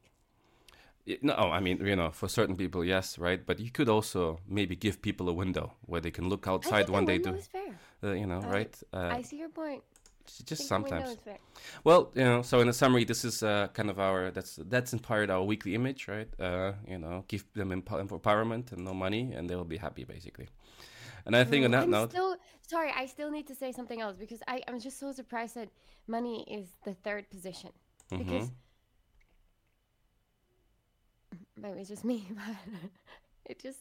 No, 1.23 1.33
I 1.33 1.59
mean, 1.59 1.83
you 1.83 1.95
know, 1.95 2.11
for 2.11 2.27
certain 2.27 2.55
people, 2.55 2.85
yes, 2.85 3.17
right. 3.17 3.43
But 3.43 3.59
you 3.59 3.71
could 3.71 3.89
also 3.89 4.41
maybe 4.47 4.75
give 4.75 5.01
people 5.01 5.27
a 5.27 5.33
window 5.33 5.73
where 5.88 6.01
they 6.01 6.11
can 6.11 6.29
look 6.29 6.47
outside 6.47 6.88
when 6.89 7.05
they 7.05 7.17
do. 7.17 7.39
Uh, 8.03 8.11
you 8.11 8.27
know, 8.27 8.41
uh, 8.43 8.47
right? 8.47 8.83
Uh, 8.93 9.09
I 9.17 9.23
see 9.23 9.38
your 9.38 9.49
point 9.49 9.81
just 10.38 10.67
sometimes. 10.67 11.17
Well, 11.83 12.12
you 12.15 12.24
know, 12.24 12.41
so 12.41 12.59
in 12.62 12.69
a 12.69 12.74
summary, 12.74 13.03
this 13.05 13.25
is 13.25 13.43
uh, 13.43 13.67
kind 13.74 13.89
of 13.89 14.00
our 14.00 14.31
that's 14.31 14.55
that's 14.69 14.93
inspired 14.93 15.29
our 15.29 15.43
weekly 15.43 15.75
image, 15.75 16.07
right? 16.07 16.27
Uh, 16.39 16.74
you 16.88 16.98
know, 16.98 17.24
give 17.27 17.43
them 17.53 17.69
empowerment 17.71 18.71
and 18.71 18.86
no 18.86 18.93
money, 18.93 19.33
and 19.36 19.50
they 19.50 19.55
will 19.55 19.65
be 19.65 19.77
happy, 19.77 20.03
basically. 20.03 20.48
And 21.25 21.36
I 21.36 21.43
think 21.43 21.65
on 21.65 21.71
that 21.71 21.83
I'm 21.83 21.91
note, 21.91 22.09
still 22.09 22.38
sorry. 22.67 22.91
I 22.95 23.05
still 23.05 23.31
need 23.31 23.48
to 23.48 23.55
say 23.55 23.71
something 23.71 24.01
else 24.01 24.15
because 24.17 24.41
I 24.48 24.62
I'm 24.67 24.79
just 24.79 25.00
so 25.00 25.12
surprised 25.12 25.55
that 25.55 25.69
money 26.07 26.45
is 26.50 26.67
the 26.86 26.93
third 26.93 27.29
position 27.29 27.71
because 28.17 28.45
Mhm. 28.45 28.51
maybe 31.57 31.79
it's 31.79 31.89
just 31.89 32.03
me, 32.05 32.27
but 32.36 32.55
it 33.45 33.59
just 33.62 33.79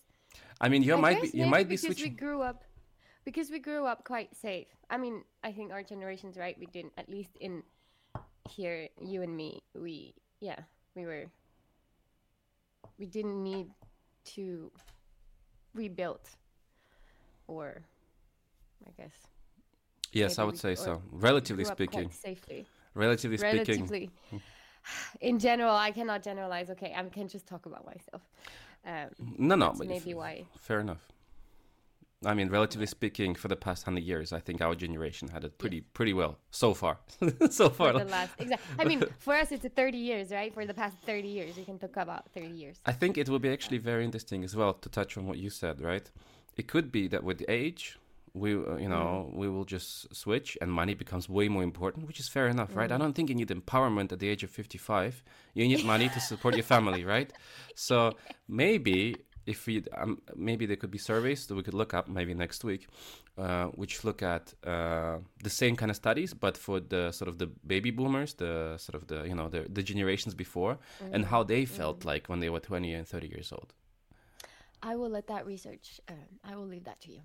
I 0.61 0.69
mean, 0.69 0.83
you 0.83 0.95
I 0.95 1.01
might 1.01 1.21
be 1.23 1.29
you 1.39 1.47
might 1.47 1.69
be 1.69 1.77
because 1.77 1.99
we 1.99 2.09
switching. 2.09 2.17
grew 2.17 2.43
up 2.43 2.65
because 3.29 3.51
we 3.51 3.59
grew 3.59 3.85
up 3.85 4.05
quite 4.05 4.35
safe. 4.35 4.69
I 4.89 4.97
mean, 4.97 5.23
I 5.45 5.53
think 5.53 5.71
our 5.71 5.83
generation's 5.83 6.39
right. 6.39 6.57
We 6.59 6.65
didn't 6.65 6.95
at 6.97 7.11
least 7.11 7.37
in 7.41 7.63
here, 8.49 8.89
you 9.03 9.21
and 9.21 9.37
me, 9.37 9.61
we 9.75 10.15
yeah, 10.41 10.61
we 10.97 11.05
were 11.05 11.27
we 12.99 13.05
didn't 13.05 13.43
need 13.43 13.67
to 14.37 14.73
rebuild 15.75 16.25
or 17.49 17.83
I 18.87 18.93
guess 18.97 19.13
Yes, 20.13 20.39
I 20.39 20.45
would 20.45 20.57
say 20.57 20.75
so. 20.75 21.03
Relatively 21.13 21.65
speaking, 21.65 22.11
safely. 22.11 22.67
relatively 22.95 23.37
speaking, 23.37 23.59
Relatively. 23.59 24.11
In 25.21 25.39
general, 25.39 25.75
I 25.75 25.91
cannot 25.91 26.23
generalize. 26.23 26.71
Okay, 26.71 26.95
I 26.97 27.03
can 27.11 27.29
just 27.29 27.47
talk 27.47 27.67
about 27.67 27.85
myself. 27.85 28.23
Um, 28.87 29.09
no, 29.37 29.55
no, 29.55 29.75
but 29.77 29.87
maybe 29.87 30.15
why. 30.15 30.47
fair 30.63 30.81
enough. 30.81 31.07
I 32.25 32.35
mean, 32.35 32.49
relatively 32.49 32.87
speaking, 32.87 33.37
for 33.37 33.47
the 33.47 33.57
past 33.57 33.85
hundred 33.85 34.03
years, 34.03 34.33
I 34.33 34.41
think 34.41 34.61
our 34.61 34.75
generation 34.75 35.29
had 35.29 35.45
it 35.45 35.57
pretty 35.57 35.83
pretty 35.83 36.13
well 36.13 36.39
so 36.51 36.75
far. 36.75 36.99
so 37.51 37.69
For 37.69 37.75
far, 37.75 37.93
the 37.93 38.05
last, 38.07 38.33
exactly. 38.39 38.75
I 38.79 38.85
mean, 38.85 39.05
for 39.19 39.35
us, 39.35 39.53
it's 39.53 39.65
30 39.65 39.97
years, 39.97 40.33
right? 40.33 40.53
For 40.53 40.67
the 40.67 40.75
past 40.75 40.97
30 41.07 41.29
years, 41.29 41.57
we 41.57 41.65
can 41.65 41.79
talk 41.79 41.97
about 41.97 42.29
30 42.33 42.49
years. 42.49 42.81
I 42.85 42.93
think 42.93 43.19
it 43.19 43.29
will 43.29 43.39
be 43.39 43.51
actually 43.51 43.79
very 43.79 44.05
interesting 44.05 44.43
as 44.43 44.57
well 44.57 44.73
to 44.75 44.89
touch 44.89 45.17
on 45.17 45.27
what 45.27 45.39
you 45.39 45.49
said, 45.49 45.81
right? 45.81 46.11
It 46.57 46.67
could 46.67 46.91
be 46.91 47.07
that 47.07 47.23
with 47.23 47.45
age, 47.49 47.99
we, 48.35 48.55
uh, 48.55 48.77
you 48.77 48.89
know, 48.89 49.31
we 49.33 49.49
will 49.49 49.65
just 49.65 50.15
switch 50.15 50.59
and 50.61 50.73
money 50.73 50.95
becomes 50.95 51.29
way 51.29 51.49
more 51.49 51.63
important, 51.63 52.07
which 52.09 52.19
is 52.21 52.29
fair 52.29 52.49
enough, 52.49 52.75
right? 52.75 52.91
I 52.91 52.99
don't 52.99 53.13
think 53.15 53.29
you 53.29 53.35
need 53.35 53.49
empowerment 53.49 54.13
at 54.13 54.19
the 54.19 54.29
age 54.29 54.43
of 54.43 54.51
55. 54.51 55.23
You 55.55 55.69
need 55.69 55.85
money 55.85 56.09
to 56.09 56.21
support 56.21 56.55
your 56.55 56.65
family, 56.75 57.05
right? 57.05 57.33
So 57.77 58.15
maybe 58.49 59.17
if 59.49 59.67
we, 59.67 59.83
um, 59.97 60.21
maybe 60.37 60.67
there 60.67 60.77
could 60.77 60.91
be 60.91 60.99
surveys 60.99 61.47
that 61.47 61.55
we 61.55 61.63
could 61.63 61.75
look 61.75 61.95
up 61.95 62.07
maybe 62.09 62.35
next 62.35 62.65
week, 62.65 62.87
uh, 63.39 63.67
which 63.69 64.05
look 64.05 64.23
at 64.23 64.53
uh, 64.65 65.17
the 65.43 65.51
same 65.51 65.75
kind 65.75 65.91
of 65.91 65.97
studies, 65.97 66.35
but 66.35 66.57
for 66.57 66.81
the 66.81 67.11
sort 67.13 67.29
of 67.29 67.39
the 67.39 67.47
baby 67.67 67.91
boomers, 67.91 68.35
the 68.35 68.77
sort 68.77 68.95
of 68.95 69.09
the, 69.09 69.25
you 69.25 69.35
know, 69.35 69.49
the, 69.49 69.67
the 69.71 69.83
generations 69.83 70.35
before, 70.35 70.79
and 71.13 71.25
how 71.25 71.43
they 71.43 71.65
felt 71.65 72.05
like 72.05 72.29
when 72.29 72.41
they 72.41 72.51
were 72.51 72.61
20 72.61 72.93
and 72.93 73.09
30 73.09 73.27
years 73.29 73.51
old. 73.51 73.73
I 74.83 74.97
will 74.97 75.11
let 75.11 75.27
that 75.29 75.47
research. 75.47 76.01
Um, 76.09 76.17
I 76.45 76.55
will 76.55 76.67
leave 76.67 76.85
that 76.85 77.01
to 77.01 77.13
you. 77.13 77.21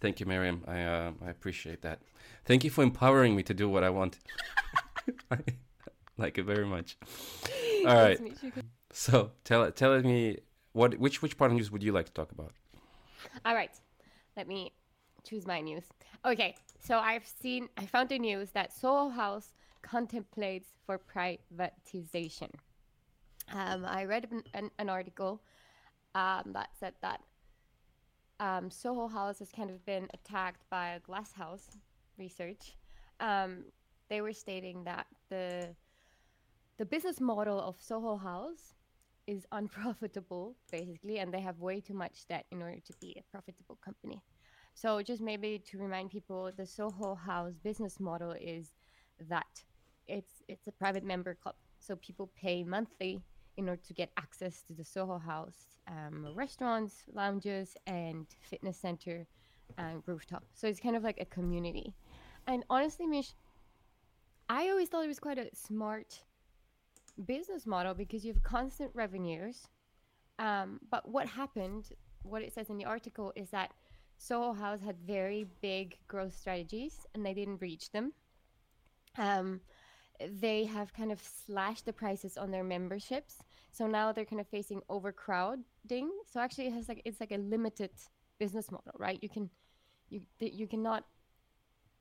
Thank 0.00 0.20
you, 0.20 0.26
Miriam. 0.26 0.62
I 0.68 0.82
uh, 0.82 1.12
I 1.26 1.30
appreciate 1.30 1.80
that. 1.82 1.98
Thank 2.44 2.62
you 2.62 2.70
for 2.70 2.82
empowering 2.82 3.34
me 3.34 3.42
to 3.44 3.54
do 3.54 3.70
what 3.70 3.82
I 3.82 3.90
want. 3.90 4.18
I 5.30 5.38
like 6.18 6.36
it 6.36 6.44
very 6.44 6.66
much. 6.66 6.98
All 7.86 7.94
right. 7.94 8.08
Nice 8.08 8.16
to 8.18 8.22
meet 8.22 8.42
you. 8.42 8.62
So 8.92 9.30
tell 9.44 9.70
tell 9.72 10.00
me 10.02 10.38
what 10.74 10.98
which 10.98 11.22
which 11.22 11.38
part 11.38 11.50
of 11.50 11.56
news 11.56 11.70
would 11.70 11.82
you 11.82 11.92
like 11.92 12.06
to 12.06 12.12
talk 12.12 12.30
about? 12.32 12.52
All 13.44 13.54
right. 13.54 13.74
Let 14.36 14.46
me 14.46 14.72
choose 15.22 15.46
my 15.46 15.60
news. 15.60 15.84
Okay. 16.24 16.54
So 16.78 16.98
I've 16.98 17.26
seen, 17.26 17.68
I 17.78 17.86
found 17.86 18.10
the 18.10 18.18
news 18.18 18.50
that 18.50 18.72
Soho 18.72 19.08
House 19.08 19.54
contemplates 19.80 20.68
for 20.84 20.98
privatization. 20.98 22.50
Um, 23.52 23.86
I 23.86 24.04
read 24.04 24.28
an, 24.52 24.70
an, 24.78 24.88
article 24.90 25.40
um, 26.14 26.52
that 26.52 26.70
said 26.78 26.94
that 27.00 27.20
um, 28.40 28.70
Soho 28.70 29.08
House 29.08 29.38
has 29.38 29.50
kind 29.50 29.70
of 29.70 29.84
been 29.86 30.08
attacked 30.12 30.68
by 30.68 31.00
Glass 31.06 31.32
House 31.32 31.76
Research. 32.18 32.74
Um, 33.20 33.64
they 34.10 34.20
were 34.20 34.32
stating 34.32 34.84
that 34.84 35.06
the 35.30 35.68
the 36.76 36.84
business 36.84 37.20
model 37.20 37.60
of 37.60 37.76
Soho 37.80 38.16
House 38.16 38.74
is 39.26 39.46
unprofitable, 39.52 40.56
basically, 40.70 41.18
and 41.18 41.32
they 41.32 41.40
have 41.40 41.58
way 41.60 41.80
too 41.80 41.94
much 41.94 42.26
debt 42.28 42.46
in 42.50 42.62
order 42.62 42.80
to 42.84 42.92
be 43.00 43.16
a 43.18 43.22
profitable 43.30 43.78
company. 43.84 44.22
So, 44.74 45.02
just 45.02 45.22
maybe 45.22 45.62
to 45.70 45.78
remind 45.78 46.10
people, 46.10 46.50
the 46.56 46.66
Soho 46.66 47.14
House 47.14 47.54
business 47.62 48.00
model 48.00 48.32
is 48.32 48.74
that 49.28 49.64
it's 50.06 50.42
it's 50.48 50.66
a 50.66 50.72
private 50.72 51.04
member 51.04 51.34
club. 51.34 51.54
So 51.78 51.96
people 51.96 52.30
pay 52.34 52.64
monthly 52.64 53.20
in 53.56 53.68
order 53.68 53.82
to 53.86 53.94
get 53.94 54.10
access 54.16 54.62
to 54.62 54.72
the 54.72 54.84
Soho 54.84 55.18
House 55.18 55.76
um, 55.88 56.28
restaurants, 56.34 57.04
lounges, 57.12 57.76
and 57.86 58.26
fitness 58.40 58.78
center 58.78 59.26
and 59.78 60.02
rooftop. 60.06 60.44
So 60.54 60.66
it's 60.66 60.80
kind 60.80 60.96
of 60.96 61.02
like 61.02 61.20
a 61.20 61.24
community. 61.26 61.92
And 62.46 62.64
honestly, 62.68 63.06
Mish, 63.06 63.32
I 64.48 64.68
always 64.68 64.88
thought 64.88 65.04
it 65.04 65.08
was 65.08 65.20
quite 65.20 65.38
a 65.38 65.48
smart 65.54 66.22
business 67.26 67.66
model 67.66 67.94
because 67.94 68.24
you 68.24 68.32
have 68.32 68.42
constant 68.42 68.90
revenues. 68.94 69.68
Um, 70.38 70.80
but 70.90 71.08
what 71.08 71.28
happened, 71.28 71.90
what 72.22 72.42
it 72.42 72.52
says 72.52 72.70
in 72.70 72.78
the 72.78 72.84
article, 72.84 73.32
is 73.36 73.50
that 73.50 73.72
Soho 74.18 74.52
House 74.52 74.80
had 74.80 74.96
very 75.06 75.46
big 75.60 75.98
growth 76.08 76.36
strategies 76.36 77.06
and 77.14 77.24
they 77.24 77.34
didn't 77.34 77.60
reach 77.60 77.90
them. 77.92 78.12
Um, 79.18 79.60
they 80.40 80.64
have 80.64 80.92
kind 80.92 81.12
of 81.12 81.20
slashed 81.46 81.86
the 81.86 81.92
prices 81.92 82.36
on 82.36 82.50
their 82.50 82.64
memberships, 82.64 83.38
so 83.72 83.86
now 83.86 84.12
they're 84.12 84.24
kind 84.24 84.40
of 84.40 84.48
facing 84.48 84.80
overcrowding. 84.88 86.10
So 86.30 86.40
actually, 86.40 86.68
it 86.68 86.72
has 86.72 86.88
like 86.88 87.02
it's 87.04 87.20
like 87.20 87.32
a 87.32 87.38
limited 87.38 87.90
business 88.38 88.70
model, 88.70 88.92
right? 88.98 89.18
You 89.22 89.28
can 89.28 89.50
you 90.08 90.22
you 90.38 90.66
cannot 90.66 91.04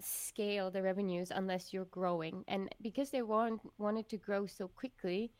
scale 0.01 0.71
the 0.71 0.81
revenues 0.81 1.31
unless 1.33 1.73
you're 1.73 1.85
growing, 1.85 2.43
and 2.47 2.73
because 2.81 3.09
they 3.09 3.21
want 3.21 3.61
wanted 3.77 4.09
to 4.09 4.17
grow 4.17 4.45
so 4.45 4.67
quickly, 4.67 5.31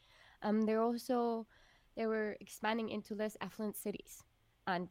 um, 0.42 0.62
they're 0.64 0.82
also 0.82 1.46
they 1.96 2.06
were 2.06 2.36
expanding 2.40 2.90
into 2.90 3.16
less 3.16 3.38
affluent 3.42 3.78
cities, 3.78 4.24
and 4.68 4.90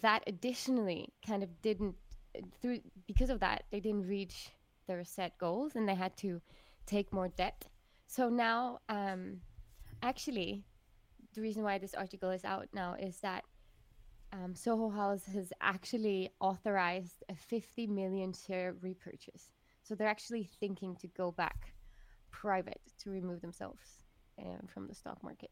that 0.00 0.22
additionally 0.26 1.12
kind 1.26 1.42
of 1.42 1.62
didn't 1.62 1.94
through 2.60 2.80
because 3.06 3.30
of 3.30 3.40
that 3.40 3.64
they 3.70 3.80
didn't 3.80 4.06
reach 4.06 4.50
their 4.86 5.04
set 5.04 5.36
goals 5.38 5.76
and 5.76 5.88
they 5.88 5.94
had 5.94 6.16
to 6.16 6.40
take 6.86 7.12
more 7.12 7.28
debt. 7.28 7.66
So 8.06 8.28
now, 8.28 8.80
um, 8.88 9.40
actually, 10.02 10.64
the 11.34 11.40
reason 11.40 11.62
why 11.62 11.78
this 11.78 11.94
article 11.94 12.30
is 12.30 12.44
out 12.44 12.68
now 12.74 12.94
is 12.98 13.18
that 13.20 13.44
um, 14.32 14.54
Soho 14.54 14.88
House 14.88 15.24
has 15.34 15.52
actually 15.60 16.30
authorized 16.40 17.22
a 17.28 17.34
50 17.34 17.86
million 17.86 18.32
share 18.32 18.74
repurchase. 18.80 19.50
So 19.82 19.94
they're 19.94 20.08
actually 20.08 20.48
thinking 20.58 20.96
to 20.96 21.06
go 21.08 21.32
back 21.32 21.74
private 22.30 22.80
to 23.02 23.10
remove 23.10 23.40
themselves 23.40 24.04
um, 24.40 24.66
from 24.72 24.88
the 24.88 24.94
stock 24.94 25.22
market. 25.22 25.50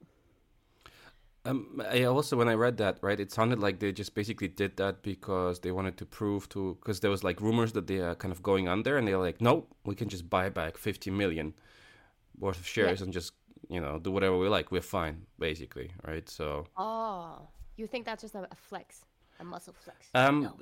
Um, 1.47 1.83
I 1.91 2.05
also 2.05 2.37
when 2.37 2.49
I 2.49 2.55
read 2.55 2.77
that 2.79 2.99
right, 3.01 3.19
it 3.19 3.33
sounded 3.33 3.61
like 3.61 3.81
they 3.81 3.93
just 3.93 4.15
basically 4.15 4.49
did 4.49 4.77
that 4.77 5.03
because 5.03 5.61
they 5.61 5.73
wanted 5.73 5.97
to 5.97 6.05
prove 6.05 6.49
to 6.51 6.77
because 6.81 7.01
there 7.01 7.11
was 7.11 7.25
like 7.25 7.41
rumors 7.41 7.73
that 7.73 7.87
they 7.87 7.99
are 7.99 8.15
kind 8.15 8.31
of 8.31 8.43
going 8.43 8.69
under, 8.69 8.99
and 8.99 9.09
they're 9.09 9.17
like, 9.17 9.41
no, 9.41 9.67
we 9.85 9.95
can 9.95 10.11
just 10.11 10.29
buy 10.29 10.51
back 10.51 10.77
fifty 10.77 11.11
million 11.11 11.55
worth 12.39 12.59
of 12.59 12.67
shares 12.67 13.01
and 13.01 13.11
just 13.11 13.33
you 13.71 13.81
know 13.81 13.99
do 13.99 14.11
whatever 14.11 14.37
we 14.37 14.49
like. 14.49 14.71
We're 14.71 14.83
fine, 14.83 15.23
basically, 15.39 15.93
right? 16.07 16.29
So 16.29 16.67
Oh, 16.77 17.49
you 17.81 17.87
think 17.87 18.05
that's 18.07 18.23
just 18.23 18.35
a, 18.35 18.47
a 18.51 18.55
flex, 18.55 19.05
a 19.41 19.45
muscle 19.45 19.75
flex? 19.85 20.07
um, 20.15 20.43
No, 20.43 20.53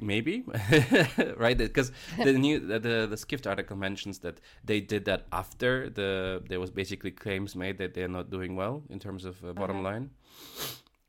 maybe 0.00 0.44
right 1.36 1.58
because 1.58 1.92
the 2.22 2.32
new 2.32 2.58
the, 2.58 2.78
the 2.78 3.06
the 3.10 3.16
skift 3.16 3.46
article 3.46 3.76
mentions 3.76 4.18
that 4.20 4.40
they 4.64 4.80
did 4.80 5.04
that 5.04 5.26
after 5.32 5.90
the 5.90 6.42
there 6.48 6.58
was 6.58 6.70
basically 6.70 7.10
claims 7.10 7.54
made 7.54 7.78
that 7.78 7.94
they're 7.94 8.08
not 8.08 8.30
doing 8.30 8.56
well 8.56 8.82
in 8.88 8.98
terms 8.98 9.24
of 9.24 9.44
uh, 9.44 9.52
bottom 9.52 9.76
Uh-huh. 9.76 9.84
line 9.90 10.10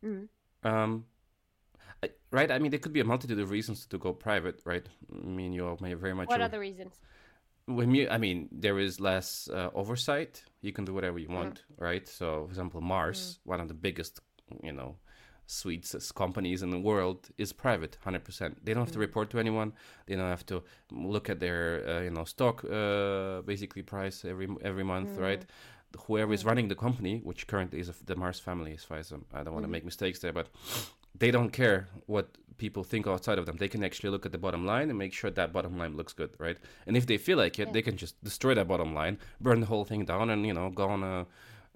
Mhm. 0.04 0.28
um 0.64 1.06
I, 2.04 2.10
right 2.32 2.52
i 2.52 2.60
mean 2.60 2.72
there 2.72 2.80
could 2.80 2.94
be 2.94 3.00
a 3.00 3.06
multitude 3.06 3.40
of 3.40 3.50
reasons 3.52 3.86
to 3.88 3.98
go 3.98 4.14
private 4.14 4.62
right 4.66 4.86
i 5.12 5.28
mean 5.28 5.54
you're 5.54 5.78
may 5.82 5.94
very 5.94 6.14
much 6.14 6.28
What 6.30 6.42
aw- 6.42 6.46
other 6.46 6.60
reasons? 6.60 7.00
when 7.66 7.96
you 7.96 8.10
i 8.10 8.18
mean 8.18 8.50
there 8.52 8.78
is 8.80 9.00
less 9.00 9.50
uh, 9.50 9.70
oversight 9.74 10.44
you 10.62 10.74
can 10.74 10.86
do 10.86 10.94
whatever 10.94 11.18
you 11.20 11.30
Mm. 11.30 11.36
want 11.36 11.64
right 11.78 12.08
so 12.08 12.44
for 12.46 12.50
example 12.50 12.82
mars 12.82 13.40
one 13.46 13.62
of 13.62 13.68
the 13.68 13.74
biggest 13.74 14.22
you 14.64 14.72
know 14.74 14.96
as 16.02 16.12
companies 16.12 16.64
in 16.64 16.70
the 16.72 16.80
world 16.80 17.30
is 17.38 17.52
private 17.54 17.98
100% 18.06 18.56
they 18.64 18.74
don't 18.74 18.84
have 18.86 18.92
to 18.94 18.98
Mm. 19.00 19.08
report 19.08 19.30
to 19.30 19.40
anyone 19.40 19.74
they 20.06 20.16
don't 20.16 20.30
have 20.38 20.46
to 20.46 20.64
look 20.92 21.30
at 21.30 21.40
their 21.40 21.64
uh, 21.88 22.02
you 22.02 22.10
know 22.10 22.24
stock 22.26 22.64
uh, 22.64 23.42
basically 23.46 23.84
price 23.84 24.18
every 24.26 24.48
every 24.70 24.84
month 24.84 25.10
Mm. 25.18 25.22
right 25.30 25.44
whoever 26.08 26.34
is 26.34 26.44
running 26.46 26.70
the 26.70 26.76
company 26.88 27.20
which 27.30 27.42
currently 27.52 27.80
is 27.80 27.90
of 27.90 27.98
the 28.06 28.16
mars 28.16 28.40
family 28.40 28.74
as 28.74 28.84
far 28.90 28.98
as 29.04 29.12
I'm, 29.12 29.26
i 29.34 29.44
don't 29.44 29.54
want 29.54 29.64
to 29.66 29.68
Mhm. 29.68 29.72
make 29.78 29.86
mistakes 29.92 30.20
there 30.20 30.34
but 30.34 30.48
they 31.22 31.30
don't 31.32 31.52
care 31.62 31.80
what 32.08 32.28
people 32.58 32.84
think 32.84 33.06
outside 33.08 33.38
of 33.42 33.46
them 33.46 33.58
they 33.58 33.68
can 33.74 33.84
actually 33.84 34.10
look 34.14 34.26
at 34.26 34.32
the 34.32 34.38
bottom 34.46 34.64
line 34.66 34.88
and 34.90 34.98
make 34.98 35.14
sure 35.14 35.32
that 35.32 35.52
bottom 35.58 35.78
line 35.82 35.94
looks 36.00 36.14
good 36.22 36.32
right 36.46 36.58
and 36.88 36.96
if 36.98 37.06
they 37.06 37.18
feel 37.18 37.38
like 37.44 37.56
it 37.62 37.68
Yeah. 37.68 37.74
they 37.76 37.82
can 37.88 37.96
just 37.98 38.16
destroy 38.24 38.54
that 38.56 38.68
bottom 38.68 38.92
line 39.00 39.16
burn 39.46 39.60
the 39.60 39.68
whole 39.74 39.86
thing 39.86 40.06
down 40.06 40.30
and 40.34 40.42
you 40.50 40.54
know 40.58 40.70
go 40.82 40.88
on 40.96 41.04
a 41.04 41.26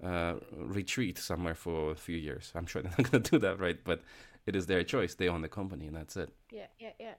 uh, 0.04 0.34
retreat 0.52 1.18
somewhere 1.18 1.54
for 1.54 1.90
a 1.90 1.96
few 1.96 2.16
years 2.16 2.52
i'm 2.54 2.66
sure 2.66 2.82
they're 2.82 2.94
not 2.96 3.10
going 3.10 3.22
to 3.22 3.30
do 3.30 3.38
that 3.38 3.58
right 3.58 3.78
but 3.84 4.02
it 4.48 4.56
is 4.56 4.64
their 4.64 4.82
choice. 4.82 5.14
They 5.14 5.28
own 5.28 5.42
the 5.42 5.48
company, 5.48 5.88
and 5.88 5.96
that's 5.96 6.16
it. 6.16 6.30
Yeah, 6.50 6.68
yeah, 6.78 6.92
yeah. 6.98 7.16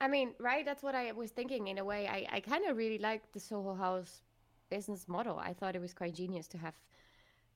I 0.00 0.08
mean, 0.08 0.34
right? 0.40 0.64
That's 0.64 0.82
what 0.82 0.96
I 0.96 1.12
was 1.12 1.30
thinking 1.30 1.68
in 1.68 1.78
a 1.78 1.84
way. 1.84 2.08
I, 2.08 2.26
I 2.36 2.40
kind 2.40 2.66
of 2.66 2.76
really 2.76 2.98
like 2.98 3.30
the 3.32 3.38
Soho 3.38 3.74
House 3.74 4.22
business 4.70 5.06
model. 5.06 5.38
I 5.38 5.52
thought 5.52 5.76
it 5.76 5.80
was 5.80 5.94
quite 5.94 6.16
genius 6.16 6.48
to 6.48 6.58
have 6.58 6.74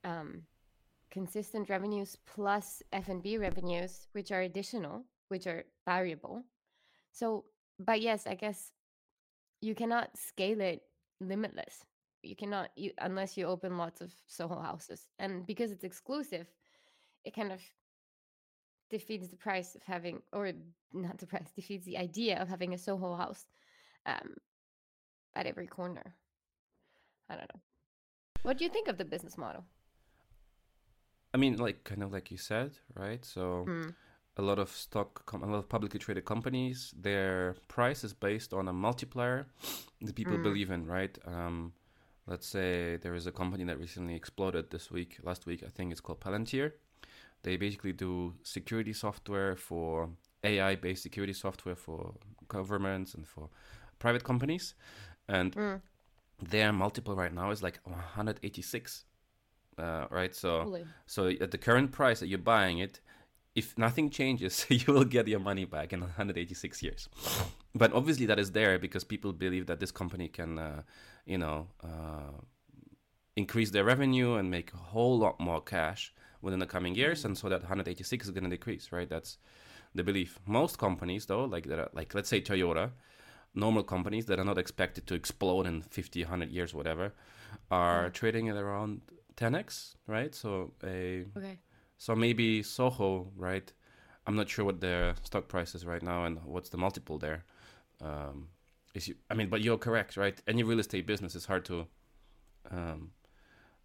um, 0.05 0.43
consistent 1.11 1.69
revenues 1.69 2.17
plus 2.25 2.81
F&B 2.93 3.39
revenues, 3.39 4.07
which 4.13 4.31
are 4.31 4.43
additional, 4.43 5.03
which 5.27 5.49
are 5.49 5.65
variable. 5.85 6.45
So, 7.11 7.47
but 7.81 8.01
yes, 8.01 8.29
I 8.29 8.35
guess 8.37 8.71
you 9.61 9.75
cannot 9.75 10.17
scale 10.17 10.61
it 10.61 10.83
limitless. 11.21 11.85
You 12.23 12.37
cannot, 12.37 12.71
you, 12.77 12.93
unless 12.99 13.37
you 13.37 13.47
open 13.47 13.77
lots 13.77 14.01
of 14.01 14.13
Soho 14.27 14.61
houses. 14.61 15.09
And 15.19 15.45
because 15.47 15.71
it's 15.73 15.85
exclusive, 15.85 16.47
it 17.25 17.35
kind 17.35 17.53
of 17.53 17.61
defeats 18.91 19.29
the 19.29 19.37
price 19.37 19.75
of 19.75 19.83
having, 19.83 20.23
or 20.33 20.53
not 20.93 21.19
the 21.19 21.27
price, 21.27 21.51
defeats 21.57 21.85
the 21.85 21.99
idea 21.99 22.41
of 22.41 22.49
having 22.49 22.75
a 22.75 22.79
Soho 22.79 23.17
house 23.17 23.45
um, 24.07 24.35
at 25.35 25.47
every 25.47 25.67
corner. 25.67 26.15
I 27.29 27.35
don't 27.37 27.53
know. 27.55 27.61
What 28.43 28.59
do 28.59 28.65
you 28.65 28.71
think 28.71 28.89
of 28.89 28.99
the 28.99 29.05
business 29.05 29.39
model? 29.39 29.65
I 31.35 31.39
mean, 31.39 31.57
like 31.57 31.85
kind 31.85 32.03
of 32.03 32.13
like 32.13 32.31
you 32.31 32.37
said, 32.39 32.73
right? 32.95 33.25
So 33.25 33.65
Mm. 33.67 33.95
a 34.37 34.43
lot 34.43 34.59
of 34.59 34.69
stock, 34.71 35.25
com- 35.27 35.43
a 35.43 35.47
lot 35.47 35.59
of 35.59 35.69
publicly 35.69 35.99
traded 35.99 36.25
companies, 36.25 36.93
their 36.97 37.55
price 37.69 38.05
is 38.05 38.13
based 38.13 38.53
on 38.53 38.69
a 38.69 38.73
multiplier 38.73 39.47
that 40.03 40.15
people 40.15 40.37
Mm. 40.39 40.43
believe 40.43 40.71
in, 40.71 40.87
right? 40.87 41.17
Um, 41.25 41.73
let's 42.27 42.47
say 42.47 42.97
there 42.97 43.15
is 43.15 43.27
a 43.27 43.33
company 43.33 43.65
that 43.65 43.79
recently 43.79 44.15
exploded 44.15 44.71
this 44.71 44.91
week, 44.91 45.19
last 45.23 45.47
week, 45.47 45.63
I 45.67 45.69
think 45.71 45.93
it's 45.93 46.01
called 46.01 46.21
Palantir. 46.21 46.73
They 47.43 47.57
basically 47.57 47.93
do 47.93 48.35
security 48.43 48.93
software 48.93 49.57
for 49.57 50.11
AI-based 50.45 51.03
security 51.03 51.33
software 51.33 51.75
for 51.77 52.15
governments 52.49 53.15
and 53.15 53.27
for 53.27 53.49
private 53.99 54.25
companies, 54.25 54.75
and 55.29 55.55
Mm. 55.57 55.81
their 56.41 56.73
multiple 56.73 57.15
right 57.17 57.33
now 57.33 57.51
is 57.51 57.63
like 57.63 57.81
186. 57.85 59.05
Uh, 59.79 60.07
right, 60.11 60.35
so 60.35 60.63
Holy. 60.63 60.85
so 61.07 61.29
at 61.29 61.51
the 61.51 61.59
current 61.59 61.93
price 61.93 62.21
that 62.21 62.27
you're 62.29 62.39
buying 62.39 62.79
it, 62.79 63.01
if 63.55 63.77
nothing 63.77 64.11
changes, 64.11 64.67
you 64.69 64.93
will 64.93 65.05
get 65.05 65.29
your 65.29 65.41
money 65.41 65.65
back 65.65 65.93
in 65.93 66.01
186 66.01 66.83
years. 66.83 67.09
But 67.75 67.93
obviously, 67.93 68.27
that 68.27 68.39
is 68.39 68.53
there 68.53 68.79
because 68.79 69.05
people 69.05 69.33
believe 69.33 69.67
that 69.67 69.81
this 69.81 69.91
company 69.91 70.29
can, 70.29 70.59
uh, 70.59 70.83
you 71.27 71.39
know, 71.39 71.69
uh, 71.83 72.41
increase 73.37 73.71
their 73.71 73.85
revenue 73.85 74.35
and 74.35 74.51
make 74.51 74.73
a 74.73 74.77
whole 74.77 75.19
lot 75.19 75.41
more 75.41 75.61
cash 75.61 76.13
within 76.41 76.59
the 76.59 76.67
coming 76.67 76.95
years, 76.95 77.25
and 77.25 77.39
so 77.39 77.49
that 77.49 77.61
186 77.61 78.27
is 78.27 78.31
going 78.31 78.45
to 78.45 78.51
decrease. 78.51 78.93
Right? 78.93 79.09
That's 79.09 79.39
the 79.95 80.03
belief. 80.03 80.39
Most 80.47 80.79
companies, 80.79 81.27
though, 81.27 81.45
like 81.45 81.67
that, 81.67 81.79
are, 81.79 81.91
like 81.93 82.15
let's 82.15 82.29
say 82.29 82.41
Toyota, 82.41 82.91
normal 83.55 83.83
companies 83.83 84.27
that 84.27 84.39
are 84.39 84.45
not 84.45 84.59
expected 84.59 85.07
to 85.07 85.15
explode 85.15 85.67
in 85.67 85.83
50, 85.83 86.23
100 86.23 86.51
years, 86.51 86.75
whatever, 86.75 87.13
are 87.71 88.11
trading 88.11 88.49
at 88.49 88.57
around 88.57 89.03
10x, 89.37 89.95
right? 90.07 90.35
So 90.35 90.73
a 90.85 91.27
Okay. 91.37 91.59
So 92.05 92.17
maybe 92.17 92.63
Soho, 92.65 93.11
right? 93.37 93.69
I'm 94.27 94.35
not 94.41 94.49
sure 94.49 94.65
what 94.65 94.81
their 94.81 95.15
stock 95.23 95.45
price 95.55 95.73
is 95.77 95.83
right 95.93 96.03
now 96.03 96.25
and 96.27 96.35
what's 96.55 96.71
the 96.71 96.77
multiple 96.87 97.17
there. 97.27 97.41
Um, 98.01 98.49
is 98.95 99.07
you, 99.09 99.15
I 99.31 99.35
mean, 99.35 99.49
but 99.49 99.61
you're 99.65 99.79
correct, 99.79 100.17
right? 100.17 100.37
Any 100.53 100.63
real 100.65 100.81
estate 100.81 101.07
business 101.07 101.35
is 101.37 101.45
hard 101.47 101.65
to 101.67 101.87
um, 102.71 103.01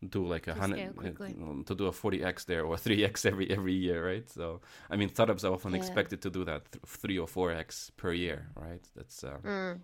do 0.09 0.25
like 0.33 0.47
a 0.47 0.55
hundred 0.55 0.79
scale 0.95 1.15
um, 1.49 1.63
to 1.67 1.75
do 1.75 1.85
a 1.87 1.91
40x 1.91 2.45
there 2.45 2.63
or 2.65 2.75
3x 2.75 3.25
every 3.31 3.47
every 3.57 3.73
year, 3.85 3.99
right? 4.11 4.27
So 4.37 4.61
I 4.89 4.95
mean, 4.99 5.09
startups 5.09 5.43
are 5.43 5.53
often 5.53 5.71
Yeah. 5.73 5.77
expected 5.81 6.19
to 6.25 6.29
do 6.29 6.43
that 6.45 6.61
th- 6.71 6.83
three 7.01 7.19
or 7.23 7.27
four 7.27 7.51
x 7.51 7.91
per 8.01 8.11
year, 8.13 8.39
right? 8.55 8.83
That's 8.95 9.23
uh, 9.23 9.37
Mm. 9.43 9.79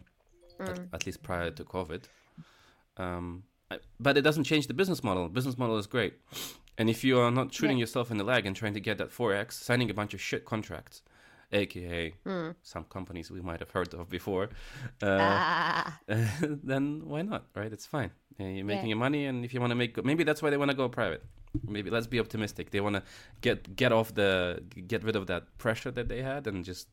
at, 0.60 0.76
Mm. 0.80 0.88
at 0.96 1.06
least 1.06 1.20
prior 1.24 1.52
to 1.52 1.64
COVID. 1.64 2.04
Um, 2.98 3.44
I- 3.72 3.80
but 4.00 4.18
it 4.18 4.24
doesn't 4.28 4.46
change 4.52 4.66
the 4.68 4.74
business 4.82 5.04
model. 5.04 5.30
Business 5.30 5.58
model 5.58 5.78
is 5.78 5.88
great, 5.88 6.14
and 6.78 6.90
if 6.90 7.04
you 7.04 7.20
are 7.20 7.32
not 7.32 7.54
shooting 7.54 7.78
Yeah. 7.78 7.84
yourself 7.84 8.12
in 8.12 8.18
the 8.18 8.24
leg 8.24 8.46
and 8.46 8.56
trying 8.56 8.74
to 8.74 8.80
get 8.80 8.98
that 8.98 9.12
four 9.12 9.34
x, 9.34 9.56
signing 9.58 9.90
a 9.90 9.94
bunch 9.94 10.14
of 10.14 10.22
shit 10.22 10.44
contracts, 10.46 11.02
aka 11.52 12.14
Mm. 12.26 12.56
some 12.64 12.86
companies 12.86 13.30
we 13.32 13.42
might 13.42 13.60
have 13.60 13.72
heard 13.72 13.94
of 13.94 14.10
before, 14.10 14.46
uh, 15.02 15.20
Ah. 15.20 16.00
then 16.72 17.02
why 17.06 17.22
not? 17.22 17.46
Right? 17.56 17.72
It's 17.72 17.86
fine. 17.86 18.12
You're 18.40 18.66
making 18.66 18.86
Yeah. 18.86 18.96
your 18.96 18.98
money, 18.98 19.26
and 19.28 19.46
if 19.46 19.54
you 19.54 19.60
want 19.60 19.72
to 19.72 19.76
make, 19.76 20.04
maybe 20.04 20.24
that's 20.24 20.42
why 20.42 20.50
they 20.50 20.58
want 20.58 20.72
to 20.72 20.78
go 20.78 20.90
private. 20.90 21.24
Maybe 21.68 21.92
let's 21.92 22.08
be 22.08 22.20
optimistic. 22.20 22.72
They 22.72 22.82
want 22.82 22.96
to 22.96 23.04
get 23.42 23.76
get 23.76 23.92
off 23.92 24.16
the 24.16 24.64
get 24.88 25.04
rid 25.04 25.16
of 25.16 25.28
that 25.28 25.44
pressure 25.60 25.92
that 25.92 26.08
they 26.08 26.22
had 26.24 26.48
and 26.48 26.66
just 26.66 26.88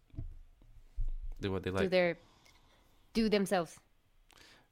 do 1.40 1.50
what 1.50 1.62
they 1.62 1.70
like. 1.70 1.84
do 1.84 1.88
their 1.88 2.18
do 3.14 3.28
themselves. 3.30 3.80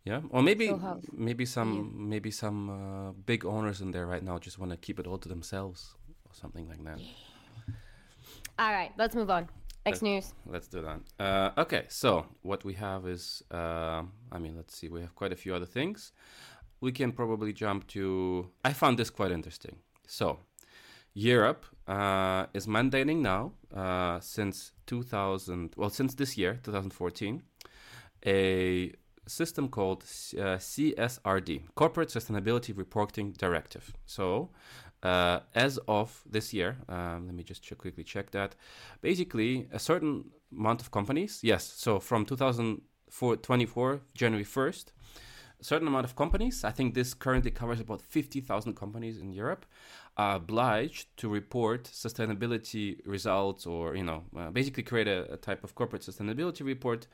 Yeah, 0.08 0.22
or 0.30 0.42
maybe 0.42 0.66
maybe 1.12 1.44
some 1.44 2.08
maybe 2.08 2.30
some 2.30 2.58
uh, 2.70 3.12
big 3.26 3.44
owners 3.44 3.82
in 3.82 3.90
there 3.90 4.06
right 4.06 4.24
now 4.24 4.38
just 4.38 4.58
want 4.58 4.70
to 4.72 4.78
keep 4.78 4.98
it 4.98 5.06
all 5.06 5.18
to 5.18 5.28
themselves 5.28 5.94
or 6.24 6.32
something 6.32 6.66
like 6.66 6.82
that. 6.84 6.98
All 8.58 8.72
right, 8.72 8.90
let's 8.96 9.14
move 9.14 9.28
on. 9.28 9.48
Next 9.84 10.02
news. 10.02 10.32
Let's 10.46 10.68
do 10.68 10.80
that. 10.82 11.00
Uh, 11.20 11.60
okay, 11.60 11.84
so 11.88 12.26
what 12.42 12.64
we 12.64 12.74
have 12.74 13.06
is, 13.06 13.42
uh, 13.50 14.02
I 14.32 14.38
mean, 14.38 14.56
let's 14.56 14.74
see, 14.78 14.88
we 14.88 15.00
have 15.00 15.14
quite 15.14 15.32
a 15.32 15.36
few 15.36 15.54
other 15.54 15.66
things. 15.66 16.12
We 16.80 16.90
can 16.92 17.12
probably 17.12 17.52
jump 17.52 17.86
to. 17.88 18.50
I 18.64 18.72
found 18.72 18.98
this 18.98 19.10
quite 19.10 19.30
interesting. 19.30 19.76
So, 20.06 20.38
Europe 21.12 21.66
uh, 21.86 22.46
is 22.54 22.66
mandating 22.66 23.20
now, 23.20 23.52
uh, 23.74 24.20
since 24.20 24.72
2000, 24.86 25.74
well, 25.76 25.90
since 25.90 26.14
this 26.14 26.38
year, 26.38 26.58
2014, 26.62 27.42
a 28.26 28.92
system 29.28 29.68
called 29.68 30.02
uh, 30.02 30.58
CSRD, 30.58 31.62
Corporate 31.74 32.08
Sustainability 32.08 32.76
Reporting 32.76 33.32
Directive. 33.32 33.92
So, 34.06 34.50
uh, 35.02 35.40
as 35.54 35.78
of 35.86 36.22
this 36.28 36.52
year, 36.52 36.76
um, 36.88 37.26
let 37.26 37.34
me 37.34 37.44
just 37.44 37.70
quickly 37.78 38.04
check 38.04 38.30
that. 38.32 38.54
Basically, 39.00 39.68
a 39.72 39.78
certain 39.78 40.24
amount 40.52 40.80
of 40.80 40.90
companies, 40.90 41.40
yes, 41.42 41.64
so 41.64 42.00
from 42.00 42.24
2024, 42.24 44.00
January 44.14 44.44
1st, 44.44 44.86
a 45.60 45.64
certain 45.64 45.88
amount 45.88 46.04
of 46.04 46.14
companies, 46.14 46.64
I 46.64 46.70
think 46.70 46.94
this 46.94 47.14
currently 47.14 47.50
covers 47.50 47.80
about 47.80 48.00
50,000 48.02 48.74
companies 48.74 49.18
in 49.18 49.32
Europe, 49.32 49.66
are 50.18 50.34
obliged 50.34 51.16
to 51.16 51.28
report 51.28 51.84
sustainability 51.84 52.98
results 53.06 53.66
or, 53.66 53.94
you 53.94 54.02
know, 54.02 54.24
uh, 54.36 54.50
basically 54.50 54.82
create 54.82 55.06
a, 55.06 55.32
a 55.32 55.36
type 55.36 55.62
of 55.62 55.76
corporate 55.76 56.02
sustainability 56.02 56.64
report 56.64 57.06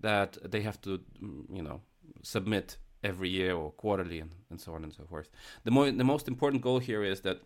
that 0.00 0.38
they 0.48 0.62
have 0.62 0.80
to, 0.80 1.00
mm, 1.20 1.44
you 1.52 1.62
know, 1.62 1.80
submit 2.22 2.76
every 3.02 3.28
year 3.28 3.54
or 3.56 3.72
quarterly 3.72 4.20
and, 4.20 4.30
and 4.50 4.60
so 4.60 4.74
on 4.74 4.84
and 4.84 4.92
so 4.92 5.04
forth. 5.04 5.28
The, 5.64 5.70
the 5.96 6.04
most 6.04 6.28
important 6.28 6.62
goal 6.62 6.78
here 6.78 7.02
is 7.02 7.22
that 7.22 7.40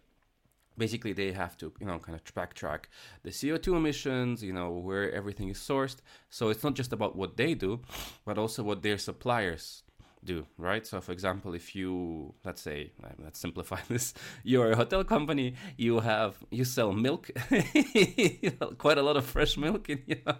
basically 0.78 1.12
they 1.12 1.32
have 1.32 1.56
to 1.56 1.72
you 1.80 1.86
know 1.86 1.98
kind 1.98 2.14
of 2.14 2.22
track 2.22 2.52
track 2.52 2.90
the 3.22 3.30
co2 3.30 3.76
emissions 3.76 4.42
you 4.42 4.52
know 4.52 4.70
where 4.70 5.10
everything 5.12 5.48
is 5.48 5.58
sourced 5.58 5.96
so 6.28 6.50
it's 6.50 6.62
not 6.62 6.74
just 6.74 6.92
about 6.92 7.16
what 7.16 7.38
they 7.38 7.54
do 7.54 7.80
but 8.26 8.36
also 8.36 8.62
what 8.62 8.82
their 8.82 8.98
suppliers 8.98 9.82
do 10.26 10.46
right? 10.58 10.86
So 10.86 11.00
for 11.00 11.12
example 11.12 11.54
if 11.54 11.74
you 11.74 12.34
let's 12.44 12.62
say 12.62 12.92
let's 13.24 13.38
simplify 13.38 13.80
this 13.88 14.14
you're 14.44 14.72
a 14.72 14.76
hotel 14.76 15.04
company 15.04 15.54
you 15.76 16.00
have 16.00 16.36
you 16.50 16.64
sell 16.64 16.92
milk 16.92 17.30
quite 18.78 18.98
a 18.98 19.02
lot 19.02 19.16
of 19.16 19.24
fresh 19.24 19.56
milk 19.56 19.88
in 19.88 20.02
your 20.06 20.34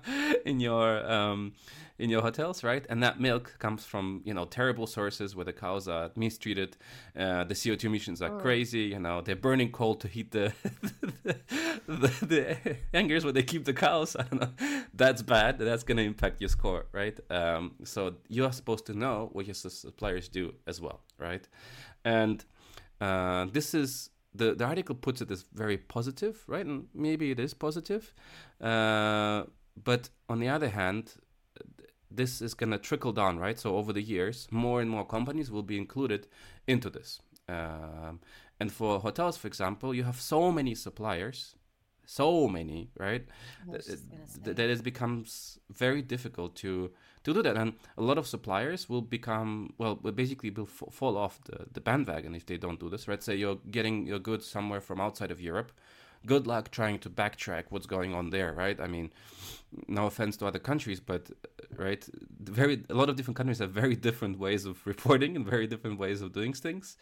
in 0.45 0.61
your 0.61 0.89
um 1.11 1.53
in 1.99 2.11
your 2.11 2.23
hotels 2.23 2.63
right? 2.65 2.85
And 2.91 3.03
that 3.03 3.21
milk 3.21 3.55
comes 3.59 3.85
from 3.85 4.21
you 4.25 4.35
know 4.35 4.45
terrible 4.45 4.87
sources 4.87 5.35
where 5.37 5.45
the 5.45 5.53
cows 5.53 5.89
are 5.89 6.11
mistreated. 6.17 6.77
Uh, 7.19 7.45
the 7.45 7.55
co2 7.55 7.85
emissions 7.85 8.21
are 8.23 8.33
Oh. 8.37 8.39
crazy 8.41 8.81
you 8.95 8.99
know 8.99 9.21
they're 9.23 9.37
burning 9.49 9.71
coal 9.73 9.95
to 9.97 10.09
heat 10.09 10.31
the 10.33 10.53
the, 11.87 12.13
the 12.23 12.77
hangars 12.93 13.25
where 13.25 13.33
they 13.33 13.43
keep 13.43 13.65
the 13.65 13.73
cows. 13.73 14.17
I 14.21 14.23
don't 14.25 14.41
know. 14.41 14.53
That's 14.95 15.23
bad. 15.23 15.59
That's 15.59 15.85
going 15.85 15.99
to 15.99 16.05
impact 16.05 16.41
your 16.41 16.49
score 16.49 16.87
right? 16.93 17.19
Um, 17.31 17.75
so 17.85 18.15
you're 18.29 18.53
supposed 18.53 18.87
to 18.87 18.95
know 18.95 19.31
what 19.33 19.47
your 19.47 19.55
suppliers 19.55 20.29
do 20.29 20.55
as 20.67 20.81
well 20.81 21.01
right? 21.19 21.47
And 22.05 22.45
uh, 23.01 23.47
this 23.53 23.75
is 23.75 24.11
the, 24.35 24.55
the 24.55 24.65
article 24.65 24.95
puts 24.95 25.21
it 25.23 25.31
as 25.31 25.45
very 25.55 25.79
positive 25.79 26.45
right? 26.47 26.67
And 26.67 26.87
maybe 26.95 27.31
it 27.31 27.41
is 27.41 27.55
positive. 27.55 28.13
Uh, 28.61 29.45
but 29.83 30.09
on 30.29 30.41
the 30.41 30.49
other 30.49 30.69
hand 30.69 31.15
this 32.17 32.43
is 32.43 32.55
going 32.55 32.73
to 32.73 32.79
trickle 32.79 33.13
down, 33.13 33.39
right? 33.39 33.59
So 33.59 33.77
over 33.77 33.93
the 33.93 34.03
years, 34.03 34.49
more 34.51 34.81
and 34.81 34.91
more 34.91 35.05
companies 35.07 35.51
will 35.51 35.63
be 35.63 35.79
included 35.79 36.27
into 36.67 36.91
this. 36.91 37.21
Um, 37.49 38.21
and 38.59 38.73
for 38.73 39.01
hotels, 39.01 39.37
for 39.37 39.47
example, 39.49 39.95
you 39.95 40.05
have 40.05 40.21
so 40.21 40.51
many 40.51 40.75
suppliers, 40.75 41.55
so 42.07 42.49
many, 42.49 42.91
right? 42.99 43.27
That, 43.71 43.85
just 43.85 44.11
gonna 44.11 44.27
say. 44.27 44.53
that 44.53 44.71
it 44.71 44.83
becomes 44.83 45.59
very 45.71 46.03
difficult 46.03 46.55
to 46.57 46.91
to 47.25 47.35
do 47.35 47.43
that, 47.43 47.57
and 47.57 47.75
a 47.99 48.03
lot 48.03 48.19
of 48.19 48.27
suppliers 48.27 48.89
will 48.89 49.03
become 49.03 49.75
well, 49.79 49.99
will 50.03 50.13
basically 50.13 50.51
will 50.51 50.69
f- 50.69 50.93
fall 50.93 51.17
off 51.17 51.41
the, 51.45 51.67
the 51.73 51.81
bandwagon 51.81 52.35
if 52.35 52.47
they 52.47 52.57
don't 52.57 52.81
do 52.81 52.89
this. 52.89 53.09
Right? 53.09 53.23
Say 53.23 53.37
you're 53.37 53.59
getting 53.71 54.07
your 54.07 54.21
goods 54.21 54.47
somewhere 54.47 54.81
from 54.81 55.01
outside 55.01 55.31
of 55.31 55.41
Europe, 55.41 55.73
good 56.27 56.47
luck 56.47 56.71
trying 56.71 56.99
to 57.01 57.11
backtrack 57.11 57.65
what's 57.71 57.87
going 57.87 58.15
on 58.15 58.31
there, 58.31 58.53
right? 58.53 58.79
I 58.81 58.87
mean, 58.87 59.11
no 59.89 60.07
offense 60.07 60.37
to 60.39 60.47
other 60.47 60.59
countries, 60.59 61.01
but 61.01 61.31
uh, 61.31 61.83
right, 61.85 62.09
very 62.41 62.83
a 62.91 62.95
lot 62.95 63.09
of 63.09 63.17
different 63.17 63.37
countries 63.37 63.59
have 63.59 63.71
very 63.71 63.97
different 64.09 64.39
ways 64.39 64.65
of 64.65 64.87
reporting 64.87 65.37
and 65.37 65.45
very 65.45 65.67
different 65.67 65.99
ways 65.99 66.23
of 66.23 66.33
doing 66.33 66.53
things, 66.53 66.97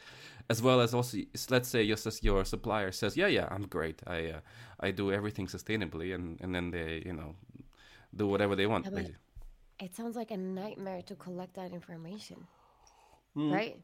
as 0.48 0.62
well 0.62 0.80
as 0.80 0.94
also 0.94 1.18
let's 1.50 1.68
say 1.68 1.82
your 1.82 1.98
your 2.22 2.44
supplier 2.44 2.92
says, 2.92 3.16
yeah, 3.16 3.26
yeah, 3.26 3.48
I'm 3.50 3.66
great, 3.66 4.02
I 4.06 4.18
uh, 4.36 4.40
I 4.80 4.90
do 4.90 5.12
everything 5.12 5.46
sustainably, 5.46 6.14
and 6.14 6.40
and 6.40 6.54
then 6.54 6.70
they 6.70 7.02
you 7.04 7.12
know 7.12 7.34
do 8.14 8.26
whatever 8.28 8.54
they 8.56 8.66
want. 8.66 8.86
It 9.80 9.94
sounds 9.96 10.14
like 10.14 10.30
a 10.30 10.36
nightmare 10.36 11.02
to 11.02 11.14
collect 11.16 11.54
that 11.54 11.72
information, 11.72 12.46
mm. 13.36 13.52
right? 13.52 13.76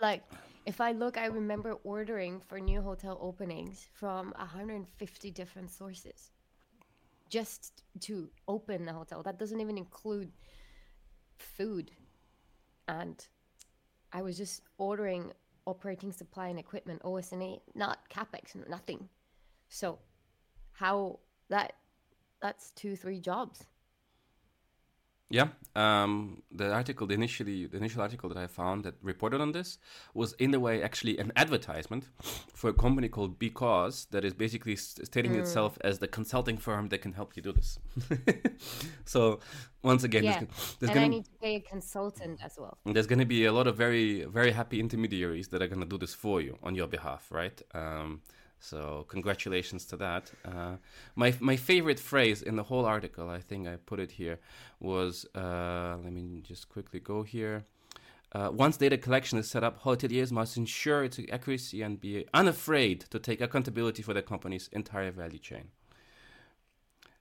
Like 0.00 0.22
if 0.66 0.80
I 0.80 0.92
look, 0.92 1.16
I 1.16 1.26
remember 1.26 1.74
ordering 1.84 2.40
for 2.40 2.60
new 2.60 2.82
hotel 2.82 3.18
openings 3.20 3.88
from 3.92 4.32
150 4.36 5.30
different 5.30 5.70
sources 5.70 6.32
just 7.28 7.82
to 8.00 8.28
open 8.46 8.84
the 8.84 8.92
hotel. 8.92 9.22
That 9.22 9.38
doesn't 9.38 9.60
even 9.60 9.78
include 9.78 10.32
food. 11.38 11.90
And 12.88 13.24
I 14.12 14.22
was 14.22 14.36
just 14.36 14.62
ordering 14.78 15.32
operating 15.66 16.12
supply 16.12 16.48
and 16.48 16.58
equipment, 16.58 17.02
OS&A, 17.04 17.60
not 17.74 18.08
capex, 18.08 18.54
nothing. 18.68 19.08
So 19.68 19.98
how 20.72 21.18
that 21.48 21.74
that's 22.40 22.70
two, 22.72 22.96
three 22.96 23.18
jobs. 23.18 23.64
Yeah, 25.28 25.48
um, 25.74 26.42
the 26.52 26.72
article, 26.72 27.08
the 27.08 27.14
initially 27.14 27.66
the 27.66 27.78
initial 27.78 28.00
article 28.00 28.28
that 28.28 28.38
I 28.38 28.46
found 28.46 28.84
that 28.84 28.94
reported 29.02 29.40
on 29.40 29.50
this 29.50 29.78
was 30.14 30.34
in 30.34 30.54
a 30.54 30.60
way 30.60 30.80
actually 30.84 31.18
an 31.18 31.32
advertisement 31.34 32.04
for 32.54 32.70
a 32.70 32.72
company 32.72 33.08
called 33.08 33.36
Because 33.36 34.06
that 34.12 34.24
is 34.24 34.34
basically 34.34 34.76
stating 34.76 35.32
mm. 35.32 35.40
itself 35.40 35.78
as 35.80 35.98
the 35.98 36.06
consulting 36.06 36.56
firm 36.56 36.90
that 36.90 36.98
can 36.98 37.12
help 37.12 37.36
you 37.36 37.42
do 37.42 37.52
this. 37.52 37.80
so 39.04 39.40
once 39.82 40.04
again, 40.04 40.22
yeah. 40.22 40.38
there's, 40.38 40.76
there's 40.78 40.90
and 40.90 40.94
gonna, 40.94 41.06
I 41.06 41.08
need 41.08 41.24
to 41.24 41.30
pay 41.42 41.56
a 41.56 41.60
consultant 41.60 42.38
as 42.44 42.56
well. 42.56 42.78
There's 42.84 43.08
going 43.08 43.18
to 43.18 43.26
be 43.26 43.46
a 43.46 43.52
lot 43.52 43.66
of 43.66 43.76
very 43.76 44.24
very 44.26 44.52
happy 44.52 44.78
intermediaries 44.78 45.48
that 45.48 45.60
are 45.60 45.66
going 45.66 45.80
to 45.80 45.88
do 45.88 45.98
this 45.98 46.14
for 46.14 46.40
you 46.40 46.56
on 46.62 46.76
your 46.76 46.86
behalf, 46.86 47.32
right? 47.32 47.60
Um, 47.74 48.22
so 48.66 49.06
congratulations 49.08 49.84
to 49.86 49.96
that. 49.96 50.30
Uh, 50.44 50.76
my 51.14 51.32
my 51.40 51.56
favorite 51.56 52.00
phrase 52.00 52.42
in 52.42 52.56
the 52.56 52.64
whole 52.64 52.84
article, 52.84 53.30
I 53.30 53.40
think 53.40 53.68
I 53.68 53.76
put 53.76 54.00
it 54.00 54.12
here, 54.12 54.38
was 54.80 55.26
uh, 55.34 55.96
let 56.02 56.12
me 56.12 56.42
just 56.42 56.68
quickly 56.68 57.00
go 57.00 57.22
here. 57.22 57.64
Uh, 58.32 58.50
once 58.52 58.76
data 58.76 58.98
collection 58.98 59.38
is 59.38 59.48
set 59.48 59.62
up, 59.62 59.82
hoteliers 59.82 60.32
must 60.32 60.56
ensure 60.56 61.04
its 61.04 61.18
accuracy 61.32 61.80
and 61.82 62.00
be 62.00 62.26
unafraid 62.34 63.00
to 63.10 63.18
take 63.18 63.40
accountability 63.40 64.02
for 64.02 64.12
their 64.12 64.22
company's 64.22 64.68
entire 64.72 65.12
value 65.12 65.38
chain. 65.38 65.68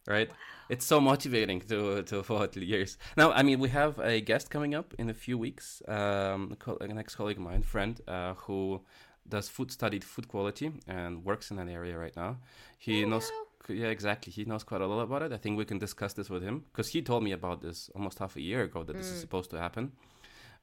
Right? 0.07 0.29
Wow. 0.29 0.35
It's 0.69 0.85
so 0.85 0.99
motivating 0.99 1.61
to, 1.61 2.03
to 2.03 2.23
for 2.23 2.39
hoteliers. 2.39 2.97
Now, 3.17 3.31
I 3.31 3.43
mean, 3.43 3.59
we 3.59 3.69
have 3.69 3.99
a 3.99 4.19
guest 4.19 4.49
coming 4.49 4.73
up 4.75 4.93
in 4.97 5.09
a 5.09 5.13
few 5.13 5.37
weeks, 5.37 5.81
um, 5.87 6.57
an 6.81 6.97
ex 6.97 7.15
colleague 7.15 7.37
of 7.37 7.43
mine, 7.43 7.63
friend, 7.63 8.01
uh, 8.07 8.33
who 8.33 8.81
does 9.27 9.49
food 9.49 9.71
studied 9.71 10.03
food 10.03 10.27
quality 10.27 10.71
and 10.87 11.23
works 11.23 11.51
in 11.51 11.57
that 11.57 11.67
area 11.67 11.97
right 11.97 12.15
now. 12.15 12.37
He 12.77 13.03
oh, 13.03 13.09
knows 13.09 13.31
yeah 13.67 13.87
exactly 13.87 14.31
he 14.31 14.45
knows 14.45 14.63
quite 14.63 14.81
a 14.81 14.87
lot 14.87 15.01
about 15.01 15.23
it. 15.23 15.31
I 15.33 15.37
think 15.37 15.57
we 15.57 15.65
can 15.65 15.79
discuss 15.79 16.13
this 16.13 16.29
with 16.29 16.43
him 16.43 16.65
because 16.71 16.89
he 16.89 17.01
told 17.01 17.23
me 17.23 17.31
about 17.31 17.61
this 17.61 17.89
almost 17.95 18.19
half 18.19 18.35
a 18.35 18.41
year 18.41 18.63
ago 18.63 18.83
that 18.83 18.93
mm. 18.93 18.99
this 18.99 19.07
is 19.07 19.17
mm. 19.17 19.21
supposed 19.21 19.49
to 19.51 19.59
happen. 19.59 19.91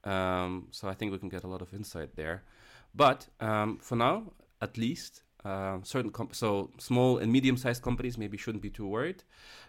Um, 0.05 0.69
so 0.71 0.89
I 0.89 0.95
think 0.95 1.13
we 1.13 1.19
can 1.19 1.29
get 1.29 1.45
a 1.45 1.49
lot 1.49 1.63
of 1.63 1.73
insight 1.75 2.17
there. 2.17 2.43
But 2.95 3.29
um, 3.41 3.79
for 3.79 3.97
now, 3.97 4.33
at 4.61 4.77
least, 4.77 5.23
uh, 5.45 5.79
certain 5.83 6.11
comp- 6.11 6.35
so 6.35 6.71
small 6.79 7.19
and 7.19 7.33
medium-sized 7.33 7.83
companies 7.83 8.19
maybe 8.19 8.37
shouldn't 8.37 8.63
be 8.63 8.71
too 8.71 8.87
worried. 8.87 9.25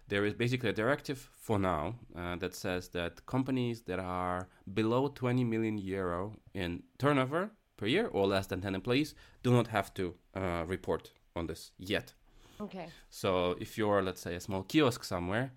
There 0.08 0.26
is 0.26 0.34
basically 0.34 0.70
a 0.70 0.74
directive 0.74 1.30
for 1.36 1.58
now 1.58 1.96
uh, 2.16 2.36
that 2.38 2.54
says 2.54 2.90
that 2.90 3.26
companies 3.26 3.82
that 3.84 4.00
are 4.00 4.50
below 4.74 5.08
20 5.08 5.44
million 5.44 5.78
euro 5.78 6.36
in 6.54 6.84
turnover 7.00 7.52
per 7.84 7.90
year 7.90 8.08
or 8.08 8.26
less 8.28 8.48
than 8.48 8.62
10 8.62 8.76
employees 8.76 9.14
do 9.44 9.52
not 9.52 9.68
have 9.68 9.94
to 9.94 10.16
uh, 10.36 10.64
report 10.66 11.12
on 11.36 11.48
this 11.48 11.72
yet. 11.78 12.14
Okay. 12.62 12.88
So 13.10 13.58
if 13.60 13.78
you're, 13.78 14.02
let's 14.02 14.22
say, 14.22 14.36
a 14.36 14.40
small 14.40 14.64
kiosk 14.64 15.04
somewhere, 15.04 15.52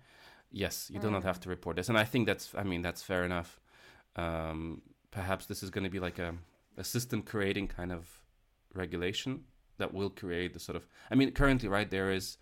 yes, 0.51 0.89
you 0.91 0.99
mm. 0.99 1.03
do 1.03 1.11
not 1.11 1.23
have 1.23 1.37
mm. 1.37 1.43
to 1.43 1.49
report 1.49 1.77
this. 1.77 1.87
And 1.87 1.97
I 1.97 2.03
think 2.03 2.27
that's, 2.27 2.53
I 2.53 2.63
mean, 2.63 2.81
that's 2.81 3.01
fair 3.01 3.23
enough. 3.23 3.61
Um, 4.17 4.81
perhaps 5.09 5.45
this 5.45 5.63
is 5.63 5.69
going 5.69 5.85
to 5.85 5.89
be 5.89 5.99
like 5.99 6.19
a, 6.19 6.33
a 6.77 6.83
system 6.83 7.21
creating 7.21 7.67
kind 7.69 7.93
of 7.93 8.03
regulation 8.73 9.45
that 9.77 9.93
will 9.93 10.09
create 10.09 10.53
the 10.53 10.59
sort 10.59 10.75
of, 10.75 10.85
I 11.09 11.15
mean, 11.15 11.31
currently, 11.31 11.69
right, 11.69 11.89
there 11.89 12.11
is, 12.11 12.37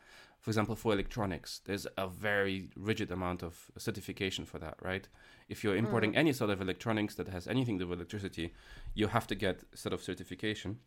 for 0.45 0.51
example, 0.51 0.75
for 0.75 0.93
electronics, 0.93 1.59
there's 1.65 1.87
a 1.97 2.07
very 2.07 2.69
rigid 2.75 3.11
amount 3.11 3.41
of 3.41 3.71
certification 3.77 4.45
for 4.45 4.59
that, 4.59 4.75
right? 4.79 5.07
if 5.47 5.63
you're 5.63 5.75
importing 5.75 6.13
mm. 6.13 6.17
any 6.17 6.33
sort 6.33 6.49
of 6.49 6.61
electronics 6.61 7.15
that 7.15 7.27
has 7.27 7.47
anything 7.47 7.77
to 7.77 7.85
do 7.85 7.89
with 7.89 7.99
electricity, 7.99 8.53
you 8.93 9.07
have 9.07 9.27
to 9.27 9.35
get 9.35 9.63
sort 9.73 9.93
of 9.93 10.01
certification, 10.01 10.79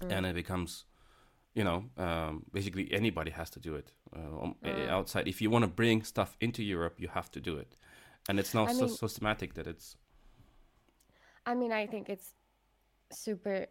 mm. 0.00 0.12
and 0.12 0.26
it 0.26 0.34
becomes, 0.34 0.84
you 1.54 1.64
know, 1.64 1.84
um, 1.96 2.44
basically 2.52 2.88
anybody 2.92 3.30
has 3.30 3.50
to 3.50 3.60
do 3.60 3.74
it 3.74 3.92
uh, 4.14 4.44
um, 4.44 4.54
mm. 4.64 4.88
outside. 4.88 5.26
If 5.26 5.42
you 5.42 5.50
want 5.50 5.64
to 5.64 5.70
bring 5.70 6.02
stuff 6.02 6.36
into 6.40 6.62
Europe, 6.62 6.96
you 6.98 7.08
have 7.08 7.30
to 7.32 7.40
do 7.40 7.56
it, 7.56 7.76
and 8.28 8.38
it's 8.38 8.54
not 8.54 8.68
I 8.68 8.72
so 8.72 8.86
mean, 8.86 8.96
systematic 8.96 9.54
that 9.54 9.66
it's. 9.66 9.96
I 11.46 11.54
mean, 11.54 11.72
I 11.72 11.86
think 11.86 12.08
it's 12.08 12.34
super 13.10 13.66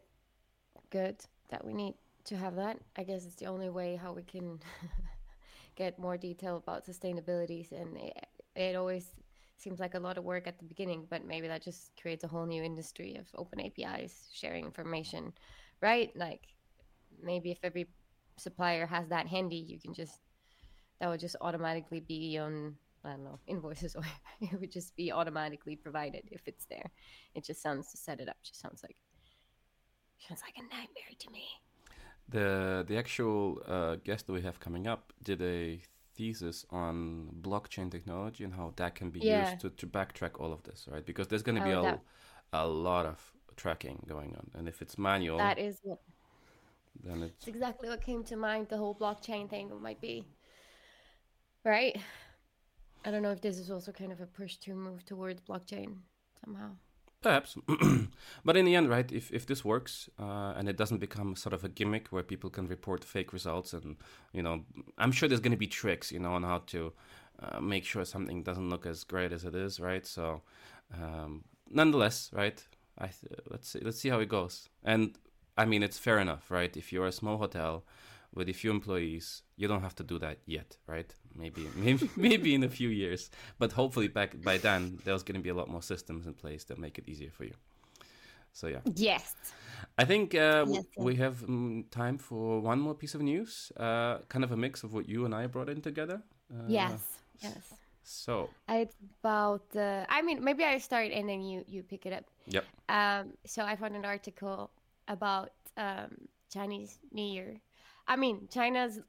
good 0.90 1.16
that 1.50 1.64
we 1.64 1.74
need 1.74 1.94
to 2.26 2.36
have 2.36 2.56
that. 2.58 2.78
I 2.98 3.04
guess 3.04 3.26
it's 3.26 3.36
the 3.36 3.46
only 3.46 3.70
way 3.70 3.96
how 3.96 4.12
we 4.12 4.24
can 4.24 4.60
get 5.80 5.98
more 5.98 6.18
detail 6.18 6.58
about 6.58 6.86
sustainability, 6.86 7.72
and 7.72 7.98
it, 7.98 8.28
it 8.56 8.76
always 8.76 9.16
seems 9.58 9.80
like 9.80 9.96
a 9.96 10.00
lot 10.00 10.18
of 10.18 10.24
work 10.24 10.46
at 10.46 10.60
the 10.60 10.66
beginning, 10.66 11.08
but 11.10 11.26
maybe 11.26 11.48
that 11.48 11.64
just 11.64 11.92
creates 12.00 12.24
a 12.24 12.28
whole 12.28 12.46
new 12.46 12.62
industry 12.62 13.16
of 13.16 13.26
open 13.36 13.60
APIs 13.62 14.30
sharing 14.34 14.66
information, 14.66 15.34
right? 15.82 16.12
Like 16.16 16.42
maybe 17.24 17.52
if 17.52 17.60
every 17.64 17.88
supplier 18.38 18.86
has 18.86 19.08
that 19.08 19.28
handy, 19.28 19.56
you 19.56 19.80
can 19.80 19.94
just 19.94 20.20
that 21.00 21.10
would 21.10 21.20
just 21.22 21.38
automatically 21.40 22.02
be 22.02 22.38
on 22.38 22.76
I 23.06 23.12
don't 23.12 23.24
know 23.24 23.40
invoices, 23.48 23.96
or 24.00 24.04
it 24.42 24.60
would 24.60 24.72
just 24.72 24.96
be 24.98 25.12
automatically 25.12 25.78
provided 25.78 26.24
if 26.32 26.42
it's 26.46 26.66
there. 26.66 26.92
It 27.36 27.46
just 27.46 27.62
sounds 27.62 27.92
to 27.92 27.98
set 27.98 28.20
it 28.20 28.28
up. 28.28 28.38
Just 28.44 28.60
sounds 28.60 28.84
like 28.84 28.98
sounds 30.28 30.42
like 30.46 30.58
a 30.58 30.64
nightmare 30.64 31.16
to 31.18 31.32
me. 31.32 31.48
The 32.30 32.86
the 32.88 32.98
actual 32.98 33.62
uh, 33.68 33.96
guest 34.04 34.28
that 34.28 34.34
we 34.34 34.42
have 34.42 34.60
coming 34.60 34.88
up 34.88 35.14
did 35.24 35.42
a 35.42 35.82
thesis 36.16 36.66
on 36.70 37.30
blockchain 37.42 37.90
technology 37.90 38.44
and 38.44 38.54
how 38.54 38.74
that 38.76 38.94
can 38.94 39.10
be 39.10 39.20
yeah. 39.20 39.52
used 39.52 39.62
to, 39.62 39.70
to 39.70 39.88
backtrack 39.88 40.40
all 40.40 40.52
of 40.52 40.62
this, 40.64 40.88
right? 40.92 41.06
Because 41.06 41.28
there's 41.28 41.44
going 41.44 41.58
to 41.58 41.64
be 41.64 41.72
oh, 41.72 41.80
a, 41.80 41.84
that... 41.84 42.02
a 42.52 42.68
lot 42.68 43.06
of 43.06 43.18
tracking 43.56 44.04
going 44.08 44.36
on. 44.36 44.52
And 44.54 44.68
if 44.68 44.82
it's 44.82 44.98
manual, 44.98 45.38
that 45.38 45.58
is 45.58 45.80
what, 45.82 46.00
then 47.04 47.24
it's... 47.24 47.38
it's 47.40 47.48
exactly 47.48 47.88
what 47.90 48.02
came 48.02 48.24
to 48.26 48.36
mind. 48.36 48.68
The 48.70 48.78
whole 48.78 48.96
blockchain 48.96 49.50
thing 49.50 49.72
might 49.82 50.02
be, 50.02 50.26
right? 51.64 51.98
I 53.06 53.12
don't 53.12 53.24
know 53.24 53.32
if 53.32 53.42
this 53.42 53.58
is 53.58 53.72
also 53.72 53.92
kind 53.94 54.12
of 54.12 54.20
a 54.20 54.26
push 54.26 54.58
to 54.58 54.76
move 54.76 55.06
towards 55.06 55.42
blockchain 55.42 55.96
somehow. 56.44 56.72
Perhaps, 57.22 57.58
but 58.46 58.56
in 58.56 58.64
the 58.64 58.76
end, 58.76 58.90
right? 58.90 59.12
If 59.12 59.30
if 59.34 59.46
this 59.46 59.66
works 59.66 60.10
uh, 60.18 60.54
and 60.56 60.70
it 60.70 60.78
doesn't 60.78 61.00
become 61.00 61.36
sort 61.36 61.54
of 61.54 61.66
a 61.66 61.70
gimmick 61.70 62.08
where 62.10 62.24
people 62.24 62.50
can 62.50 62.66
report 62.68 63.04
fake 63.04 63.34
results, 63.34 63.74
and 63.74 63.98
you 64.32 64.42
know, 64.42 64.64
I'm 64.98 65.12
sure 65.12 65.28
there's 65.28 65.42
going 65.42 65.52
to 65.52 65.58
be 65.58 65.68
tricks, 65.68 66.14
you 66.14 66.20
know, 66.20 66.34
on 66.34 66.44
how 66.44 66.60
to 66.68 66.94
uh, 67.42 67.60
make 67.60 67.84
sure 67.84 68.06
something 68.06 68.42
doesn't 68.44 68.70
look 68.70 68.86
as 68.86 69.04
great 69.04 69.34
as 69.34 69.44
it 69.44 69.54
is, 69.54 69.82
right? 69.82 70.06
So, 70.06 70.44
um, 70.94 71.44
nonetheless, 71.70 72.30
right? 72.34 72.64
I 72.98 73.10
let's 73.50 73.68
see, 73.70 73.80
let's 73.82 74.00
see 74.00 74.10
how 74.10 74.20
it 74.20 74.30
goes. 74.30 74.70
And 74.84 75.18
I 75.58 75.66
mean, 75.66 75.84
it's 75.84 76.00
fair 76.00 76.20
enough, 76.20 76.50
right? 76.50 76.76
If 76.78 76.94
you're 76.94 77.08
a 77.08 77.12
small 77.12 77.38
hotel 77.38 77.84
with 78.34 78.50
a 78.50 78.54
few 78.54 78.72
employees, 78.72 79.44
you 79.56 79.68
don't 79.68 79.82
have 79.82 79.96
to 79.96 80.04
do 80.04 80.20
that 80.20 80.40
yet, 80.46 80.78
right? 80.88 81.14
maybe 81.36 81.68
maybe 81.76 82.10
maybe 82.16 82.54
in 82.54 82.64
a 82.64 82.70
few 82.70 82.90
years. 82.90 83.30
But 83.58 83.72
hopefully 83.72 84.08
back 84.08 84.42
by 84.44 84.58
then 84.58 85.00
there's 85.06 85.24
going 85.24 85.36
to 85.36 85.42
be 85.42 85.50
a 85.50 85.54
lot 85.54 85.70
more 85.70 85.82
systems 85.82 86.28
in 86.28 86.34
place 86.34 86.64
that 86.66 86.78
make 86.78 86.98
it 86.98 87.08
easier 87.08 87.32
for 87.32 87.46
you. 87.46 87.54
So 88.52 88.68
yeah. 88.68 88.80
Yes. 88.96 89.36
I 89.98 90.06
think 90.06 90.36
uh, 90.36 90.66
yes, 90.68 90.86
yes. 90.98 91.06
we 91.06 91.16
have 91.16 91.44
um, 91.44 91.86
time 91.92 92.18
for 92.18 92.60
one 92.60 92.80
more 92.80 92.94
piece 92.94 93.16
of 93.16 93.22
news 93.22 93.72
uh, 93.78 94.18
kind 94.28 94.44
of 94.44 94.52
a 94.52 94.58
mix 94.58 94.84
of 94.84 94.94
what 94.94 95.08
you 95.08 95.26
and 95.26 95.34
i 95.34 95.48
brought 95.48 95.70
in 95.70 95.82
together. 95.82 96.22
Uh, 96.52 96.66
yes 96.68 97.02
yes. 97.40 97.74
so. 98.04 98.50
It's 98.68 98.96
about 99.22 99.68
uh, 99.76 100.06
i 100.10 100.22
mean 100.22 100.44
maybe 100.44 100.64
i 100.64 100.78
start 100.80 101.12
and 101.12 101.30
then 101.30 101.42
you 101.42 101.64
you 101.68 101.84
pick 101.84 102.06
it 102.06 102.14
up. 102.14 102.26
Yep. 102.48 102.66
Um 102.90 103.34
so 103.46 103.64
i 103.64 103.76
found 103.76 103.96
an 103.96 104.06
article 104.06 104.72
about 105.08 105.52
um 105.78 106.28
chinese 106.52 106.98
new 107.14 107.24
year 107.36 107.62
i 108.10 108.16
mean 108.18 108.48
china's 108.52 109.00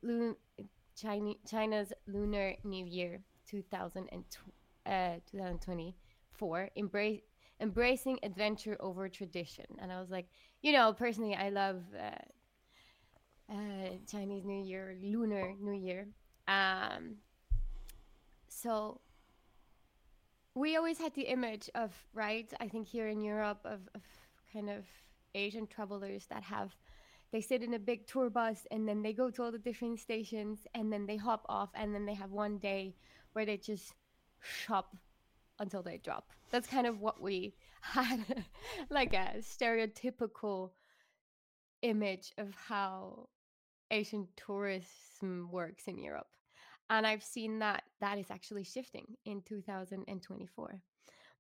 China, 1.00 1.32
China's 1.48 1.92
Lunar 2.06 2.54
New 2.64 2.84
Year 2.84 3.20
2020, 3.48 4.52
uh, 4.86 5.14
2024, 5.30 6.70
embrace, 6.76 7.20
embracing 7.60 8.18
adventure 8.22 8.76
over 8.80 9.08
tradition. 9.08 9.64
And 9.78 9.90
I 9.90 10.00
was 10.00 10.10
like, 10.10 10.26
you 10.62 10.72
know, 10.72 10.92
personally, 10.92 11.34
I 11.34 11.48
love 11.48 11.82
uh, 11.98 13.52
uh, 13.52 13.88
Chinese 14.10 14.44
New 14.44 14.62
Year, 14.62 14.96
Lunar 15.02 15.54
New 15.60 15.72
Year. 15.72 16.08
Um, 16.48 17.16
so 18.48 19.00
we 20.54 20.76
always 20.76 20.98
had 20.98 21.14
the 21.14 21.22
image 21.22 21.70
of 21.74 21.94
right. 22.12 22.52
I 22.60 22.68
think 22.68 22.88
here 22.88 23.08
in 23.08 23.22
Europe 23.22 23.60
of, 23.64 23.80
of 23.94 24.02
kind 24.52 24.68
of 24.68 24.84
Asian 25.34 25.66
travelers 25.66 26.26
that 26.26 26.42
have 26.42 26.74
they 27.32 27.40
sit 27.40 27.62
in 27.62 27.74
a 27.74 27.78
big 27.78 28.06
tour 28.06 28.28
bus 28.28 28.66
and 28.70 28.88
then 28.88 29.02
they 29.02 29.12
go 29.12 29.30
to 29.30 29.42
all 29.42 29.52
the 29.52 29.58
different 29.58 30.00
stations 30.00 30.66
and 30.74 30.92
then 30.92 31.06
they 31.06 31.16
hop 31.16 31.46
off 31.48 31.70
and 31.74 31.94
then 31.94 32.04
they 32.04 32.14
have 32.14 32.30
one 32.30 32.58
day 32.58 32.94
where 33.32 33.46
they 33.46 33.56
just 33.56 33.94
shop 34.40 34.96
until 35.60 35.82
they 35.82 35.98
drop. 35.98 36.30
That's 36.50 36.66
kind 36.66 36.86
of 36.86 37.00
what 37.00 37.20
we 37.20 37.54
had 37.80 38.44
like 38.90 39.14
a 39.14 39.36
stereotypical 39.40 40.70
image 41.82 42.32
of 42.38 42.54
how 42.54 43.28
Asian 43.90 44.26
tourism 44.36 45.48
works 45.50 45.84
in 45.86 45.98
Europe. 45.98 46.28
And 46.88 47.06
I've 47.06 47.22
seen 47.22 47.60
that 47.60 47.84
that 48.00 48.18
is 48.18 48.30
actually 48.30 48.64
shifting 48.64 49.06
in 49.24 49.42
2024. 49.42 50.80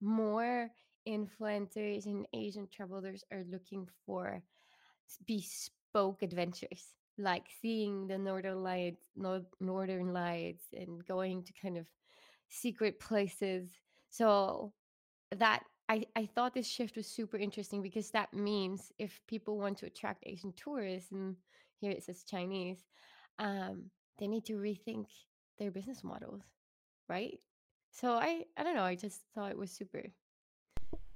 More 0.00 0.70
influencers 1.08 2.06
and 2.06 2.26
Asian 2.32 2.68
travelers 2.68 3.24
are 3.32 3.44
looking 3.50 3.88
for 4.06 4.42
bespoke 5.26 5.79
adventures, 6.22 6.94
like 7.18 7.46
seeing 7.60 8.06
the 8.06 8.18
northern 8.18 8.62
lights, 8.62 9.02
northern 9.60 10.12
lights, 10.12 10.64
and 10.72 11.04
going 11.06 11.42
to 11.44 11.52
kind 11.60 11.76
of 11.76 11.86
secret 12.48 13.00
places. 13.00 13.68
So 14.10 14.72
that 15.36 15.62
I, 15.88 16.04
I 16.16 16.26
thought 16.26 16.54
this 16.54 16.68
shift 16.68 16.96
was 16.96 17.06
super 17.06 17.36
interesting 17.36 17.82
because 17.82 18.10
that 18.10 18.32
means 18.32 18.92
if 18.98 19.20
people 19.26 19.58
want 19.58 19.78
to 19.78 19.86
attract 19.86 20.24
Asian 20.26 20.52
tourists, 20.52 21.10
and 21.12 21.36
here 21.80 21.92
it 21.92 22.04
says 22.04 22.24
Chinese, 22.24 22.84
um, 23.38 23.90
they 24.18 24.28
need 24.28 24.44
to 24.46 24.54
rethink 24.54 25.06
their 25.58 25.70
business 25.70 26.04
models, 26.04 26.42
right? 27.08 27.38
So 27.90 28.12
I 28.14 28.44
I 28.56 28.62
don't 28.62 28.76
know. 28.76 28.84
I 28.84 28.94
just 28.94 29.20
thought 29.34 29.50
it 29.50 29.58
was 29.58 29.70
super 29.70 30.02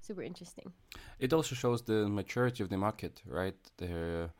super 0.00 0.22
interesting. 0.22 0.72
It 1.18 1.32
also 1.32 1.54
shows 1.54 1.82
the 1.82 2.08
maturity 2.08 2.62
of 2.62 2.68
the 2.68 2.76
market, 2.76 3.22
right? 3.26 3.56
The, 3.78 4.30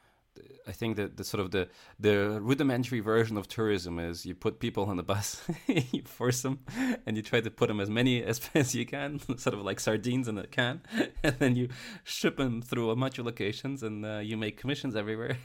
I 0.67 0.73
think 0.73 0.97
that 0.97 1.17
the 1.17 1.25
sort 1.25 1.41
of 1.41 1.51
the 1.51 1.69
the 1.99 2.41
rudimentary 2.41 3.01
version 3.01 3.37
of 3.37 3.49
tourism 3.49 3.99
is 3.99 4.27
you 4.27 4.35
put 4.35 4.61
people 4.61 4.85
on 4.85 4.97
the 4.97 5.03
bus, 5.03 5.43
you 5.67 6.03
force 6.03 6.43
them, 6.43 6.61
and 7.07 7.17
you 7.17 7.23
try 7.23 7.41
to 7.41 7.51
put 7.51 7.69
them 7.69 7.81
as 7.81 7.91
many 7.91 8.23
as, 8.23 8.41
as 8.55 8.75
you 8.75 8.87
can, 8.87 9.19
sort 9.39 9.55
of 9.55 9.61
like 9.61 9.81
sardines 9.81 10.29
in 10.29 10.39
a 10.39 10.47
can, 10.47 10.81
and 11.23 11.37
then 11.39 11.57
you 11.57 11.69
ship 12.05 12.37
them 12.37 12.63
through 12.63 12.91
a 12.91 12.97
bunch 12.97 13.19
of 13.19 13.27
locations, 13.27 13.83
and 13.83 14.05
uh, 14.05 14.19
you 14.19 14.37
make 14.37 14.59
commissions 14.59 14.97
everywhere. 14.97 15.37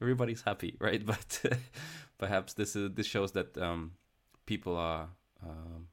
Everybody's 0.00 0.42
happy, 0.42 0.76
right? 0.80 1.04
But 1.04 1.40
uh, 1.50 1.56
perhaps 2.18 2.54
this 2.54 2.76
is 2.76 2.90
this 2.94 3.06
shows 3.06 3.32
that 3.32 3.56
um, 3.58 3.92
people 4.46 4.76
are, 4.76 5.08
um, 5.42 5.88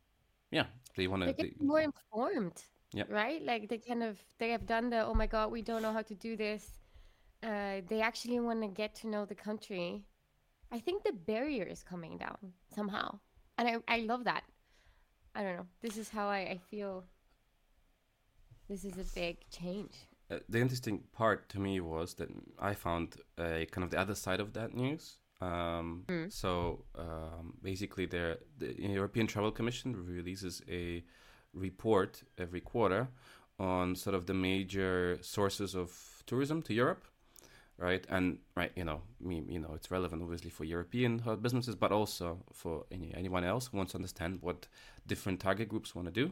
yeah, 0.51 0.65
they 0.95 1.07
want 1.07 1.23
to 1.23 1.33
get 1.33 1.61
more 1.61 1.81
informed 1.81 2.61
yeah. 2.93 3.03
Right? 3.09 3.43
Like 3.43 3.69
they 3.69 3.77
kind 3.77 4.03
of 4.03 4.17
they 4.39 4.49
have 4.51 4.65
done 4.65 4.89
the 4.89 5.05
oh 5.05 5.13
my 5.13 5.27
god, 5.27 5.51
we 5.51 5.61
don't 5.61 5.81
know 5.81 5.93
how 5.93 6.01
to 6.03 6.15
do 6.15 6.35
this. 6.35 6.65
Uh, 7.43 7.81
they 7.87 8.01
actually 8.01 8.39
want 8.39 8.61
to 8.61 8.67
get 8.67 8.95
to 8.95 9.07
know 9.07 9.25
the 9.25 9.35
country. 9.35 10.03
I 10.71 10.79
think 10.79 11.03
the 11.03 11.13
barrier 11.13 11.63
is 11.63 11.83
coming 11.83 12.17
down 12.17 12.37
somehow. 12.73 13.19
And 13.57 13.67
I, 13.67 13.95
I 13.95 13.99
love 13.99 14.23
that. 14.25 14.43
I 15.35 15.43
don't 15.43 15.55
know. 15.55 15.67
This 15.81 15.97
is 15.97 16.09
how 16.09 16.27
I, 16.27 16.39
I 16.39 16.59
feel 16.69 17.03
this 18.67 18.83
is 18.83 18.97
a 18.97 19.15
big 19.15 19.37
change. 19.49 19.93
Uh, 20.29 20.39
the 20.49 20.59
interesting 20.59 21.03
part 21.13 21.47
to 21.49 21.59
me 21.59 21.79
was 21.79 22.15
that 22.15 22.29
I 22.59 22.73
found 22.73 23.15
a 23.37 23.65
kind 23.71 23.83
of 23.83 23.91
the 23.91 23.99
other 23.99 24.15
side 24.15 24.39
of 24.39 24.53
that 24.53 24.73
news. 24.73 25.17
Um, 25.39 26.03
mm. 26.07 26.31
So 26.31 26.83
um, 26.97 27.53
basically, 27.61 28.07
there 28.07 28.37
the 28.57 28.75
European 28.77 29.27
Travel 29.27 29.51
Commission 29.51 29.95
releases 29.95 30.61
a 30.69 31.03
report 31.53 32.23
every 32.37 32.61
quarter 32.61 33.07
on 33.59 33.95
sort 33.95 34.15
of 34.15 34.25
the 34.25 34.33
major 34.33 35.17
sources 35.21 35.75
of 35.75 35.91
tourism 36.25 36.61
to 36.63 36.73
Europe, 36.73 37.05
right? 37.77 38.05
And 38.09 38.39
right, 38.55 38.71
you 38.75 38.83
know, 38.83 39.01
me, 39.19 39.43
you 39.47 39.59
know, 39.59 39.73
it's 39.75 39.91
relevant 39.91 40.21
obviously 40.21 40.49
for 40.49 40.63
European 40.63 41.21
businesses, 41.41 41.75
but 41.75 41.91
also 41.91 42.39
for 42.53 42.85
any 42.91 43.13
anyone 43.15 43.43
else 43.43 43.67
who 43.67 43.77
wants 43.77 43.91
to 43.91 43.97
understand 43.97 44.39
what 44.41 44.67
different 45.05 45.39
target 45.39 45.69
groups 45.69 45.95
want 45.95 46.07
to 46.07 46.11
do. 46.11 46.31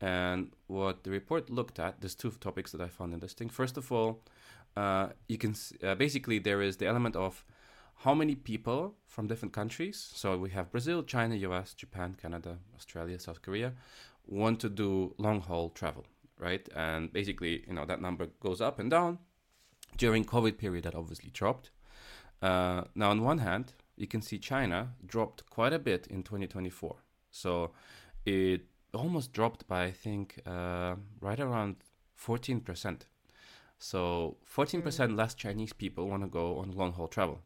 And 0.00 0.52
what 0.66 1.04
the 1.04 1.10
report 1.10 1.50
looked 1.50 1.78
at, 1.78 2.00
there's 2.00 2.14
two 2.14 2.30
topics 2.30 2.72
that 2.72 2.80
I 2.80 2.88
found 2.88 3.12
interesting. 3.12 3.50
First 3.50 3.76
of 3.76 3.92
all, 3.92 4.22
uh, 4.74 5.08
you 5.28 5.36
can 5.36 5.54
uh, 5.82 5.94
basically 5.94 6.38
there 6.38 6.62
is 6.62 6.78
the 6.78 6.86
element 6.86 7.16
of 7.16 7.44
how 7.96 8.14
many 8.14 8.34
people 8.34 8.94
from 9.06 9.26
different 9.26 9.52
countries. 9.52 10.10
So 10.14 10.38
we 10.38 10.50
have 10.50 10.70
Brazil, 10.70 11.02
China, 11.02 11.34
US, 11.34 11.74
Japan, 11.74 12.16
Canada, 12.20 12.56
Australia, 12.74 13.18
South 13.18 13.42
Korea 13.42 13.74
want 14.26 14.60
to 14.60 14.68
do 14.68 15.14
long 15.18 15.40
haul 15.40 15.70
travel, 15.70 16.06
right? 16.38 16.66
And 16.74 17.12
basically, 17.12 17.64
you 17.66 17.74
know, 17.74 17.84
that 17.84 18.00
number 18.00 18.28
goes 18.40 18.60
up 18.60 18.78
and 18.78 18.90
down. 18.90 19.18
During 19.96 20.24
COVID 20.24 20.58
period, 20.58 20.84
that 20.84 20.94
obviously 20.94 21.30
dropped. 21.30 21.70
Uh, 22.42 22.84
now, 22.94 23.10
on 23.10 23.22
one 23.22 23.38
hand, 23.38 23.74
you 23.96 24.06
can 24.06 24.22
see 24.22 24.38
China 24.38 24.94
dropped 25.06 25.48
quite 25.50 25.72
a 25.72 25.78
bit 25.78 26.06
in 26.06 26.22
2024. 26.22 26.96
So 27.30 27.72
it 28.24 28.62
almost 28.94 29.32
dropped 29.32 29.68
by, 29.68 29.84
I 29.84 29.92
think, 29.92 30.40
uh, 30.46 30.94
right 31.20 31.38
around 31.38 31.76
14%. 32.18 33.02
So 33.78 34.36
14% 34.54 34.82
mm. 34.82 35.16
less 35.16 35.34
Chinese 35.34 35.72
people 35.72 36.08
want 36.08 36.22
to 36.22 36.28
go 36.28 36.58
on 36.58 36.72
long 36.72 36.92
haul 36.92 37.08
travel. 37.08 37.40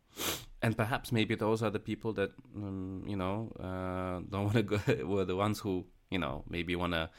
And 0.63 0.77
perhaps 0.77 1.13
maybe 1.13 1.35
those 1.35 1.63
are 1.63 1.71
the 1.71 1.79
people 1.79 2.13
that, 2.15 2.31
um, 2.57 3.05
you 3.07 3.17
know, 3.17 3.53
uh, 3.61 4.23
don't 4.31 4.45
want 4.45 4.55
to 4.55 4.63
go, 4.63 4.79
were 5.07 5.25
the 5.25 5.37
ones 5.37 5.61
who 5.61 5.85
you 6.11 6.19
know 6.19 6.45
maybe 6.49 6.77
want 6.77 6.93
to 6.93 7.11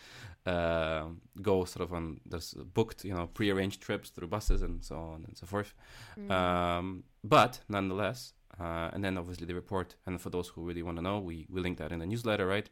uh, 0.45 1.05
go 1.41 1.65
sort 1.65 1.84
of 1.84 1.93
on 1.93 2.19
this 2.25 2.53
booked 2.53 3.03
you 3.03 3.13
know 3.13 3.27
pre-arranged 3.27 3.81
trips 3.81 4.10
through 4.10 4.27
buses 4.27 4.62
and 4.62 4.84
so 4.84 4.95
on 4.95 5.25
and 5.27 5.38
so 5.38 5.45
forth. 5.45 5.73
Mm. 6.17 6.31
um, 6.31 7.03
but 7.23 7.60
nonetheless 7.67 8.34
uh, 8.60 8.89
and 8.93 9.03
then 9.03 9.17
obviously 9.17 9.45
the 9.45 9.55
report 9.55 9.95
and 10.05 10.21
for 10.21 10.29
those 10.29 10.47
who 10.47 10.62
really 10.63 10.84
want 10.84 10.97
to 10.97 11.01
know 11.03 11.19
we, 11.19 11.47
we 11.49 11.62
link 11.62 11.77
that 11.77 11.91
in 11.91 11.99
the 11.99 12.05
newsletter 12.05 12.45
right? 12.45 12.69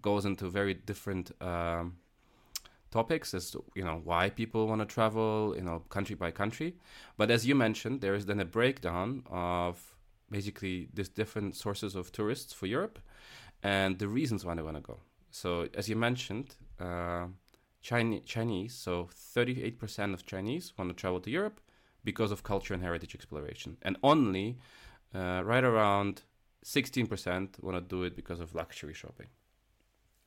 Goes 0.00 0.24
into 0.24 0.48
very 0.48 0.74
different 0.74 1.32
um, 1.40 1.96
topics 2.90 3.34
as 3.34 3.50
to 3.52 3.64
you 3.74 3.84
know 3.84 4.00
why 4.04 4.30
people 4.30 4.68
want 4.68 4.80
to 4.80 4.86
travel 4.86 5.54
you 5.56 5.62
know 5.62 5.80
country 5.88 6.14
by 6.14 6.30
country. 6.30 6.76
But 7.16 7.30
as 7.30 7.46
you 7.46 7.54
mentioned 7.54 8.00
there 8.00 8.14
is 8.14 8.26
then 8.26 8.40
a 8.40 8.44
breakdown 8.44 9.24
of 9.30 9.94
basically 10.30 10.88
these 10.92 11.08
different 11.08 11.56
sources 11.56 11.94
of 11.94 12.10
tourists 12.12 12.52
for 12.52 12.66
europe 12.66 12.98
and 13.62 13.98
the 13.98 14.08
reasons 14.08 14.44
why 14.44 14.54
they 14.54 14.62
want 14.62 14.76
to 14.76 14.82
go 14.82 14.98
so 15.34 15.66
as 15.74 15.88
you 15.88 15.96
mentioned, 15.96 16.54
uh, 16.78 17.26
Chinese, 17.82 18.22
Chinese, 18.24 18.72
so 18.72 19.08
38% 19.36 20.14
of 20.14 20.24
Chinese 20.24 20.72
want 20.78 20.90
to 20.90 20.94
travel 20.94 21.18
to 21.18 21.28
Europe 21.28 21.60
because 22.04 22.30
of 22.30 22.44
culture 22.44 22.72
and 22.72 22.80
heritage 22.80 23.16
exploration, 23.16 23.76
and 23.82 23.96
only 24.04 24.58
uh, 25.12 25.42
right 25.44 25.64
around 25.64 26.22
16% 26.64 27.60
want 27.64 27.76
to 27.76 27.80
do 27.80 28.04
it 28.04 28.14
because 28.14 28.38
of 28.38 28.54
luxury 28.54 28.94
shopping. 28.94 29.26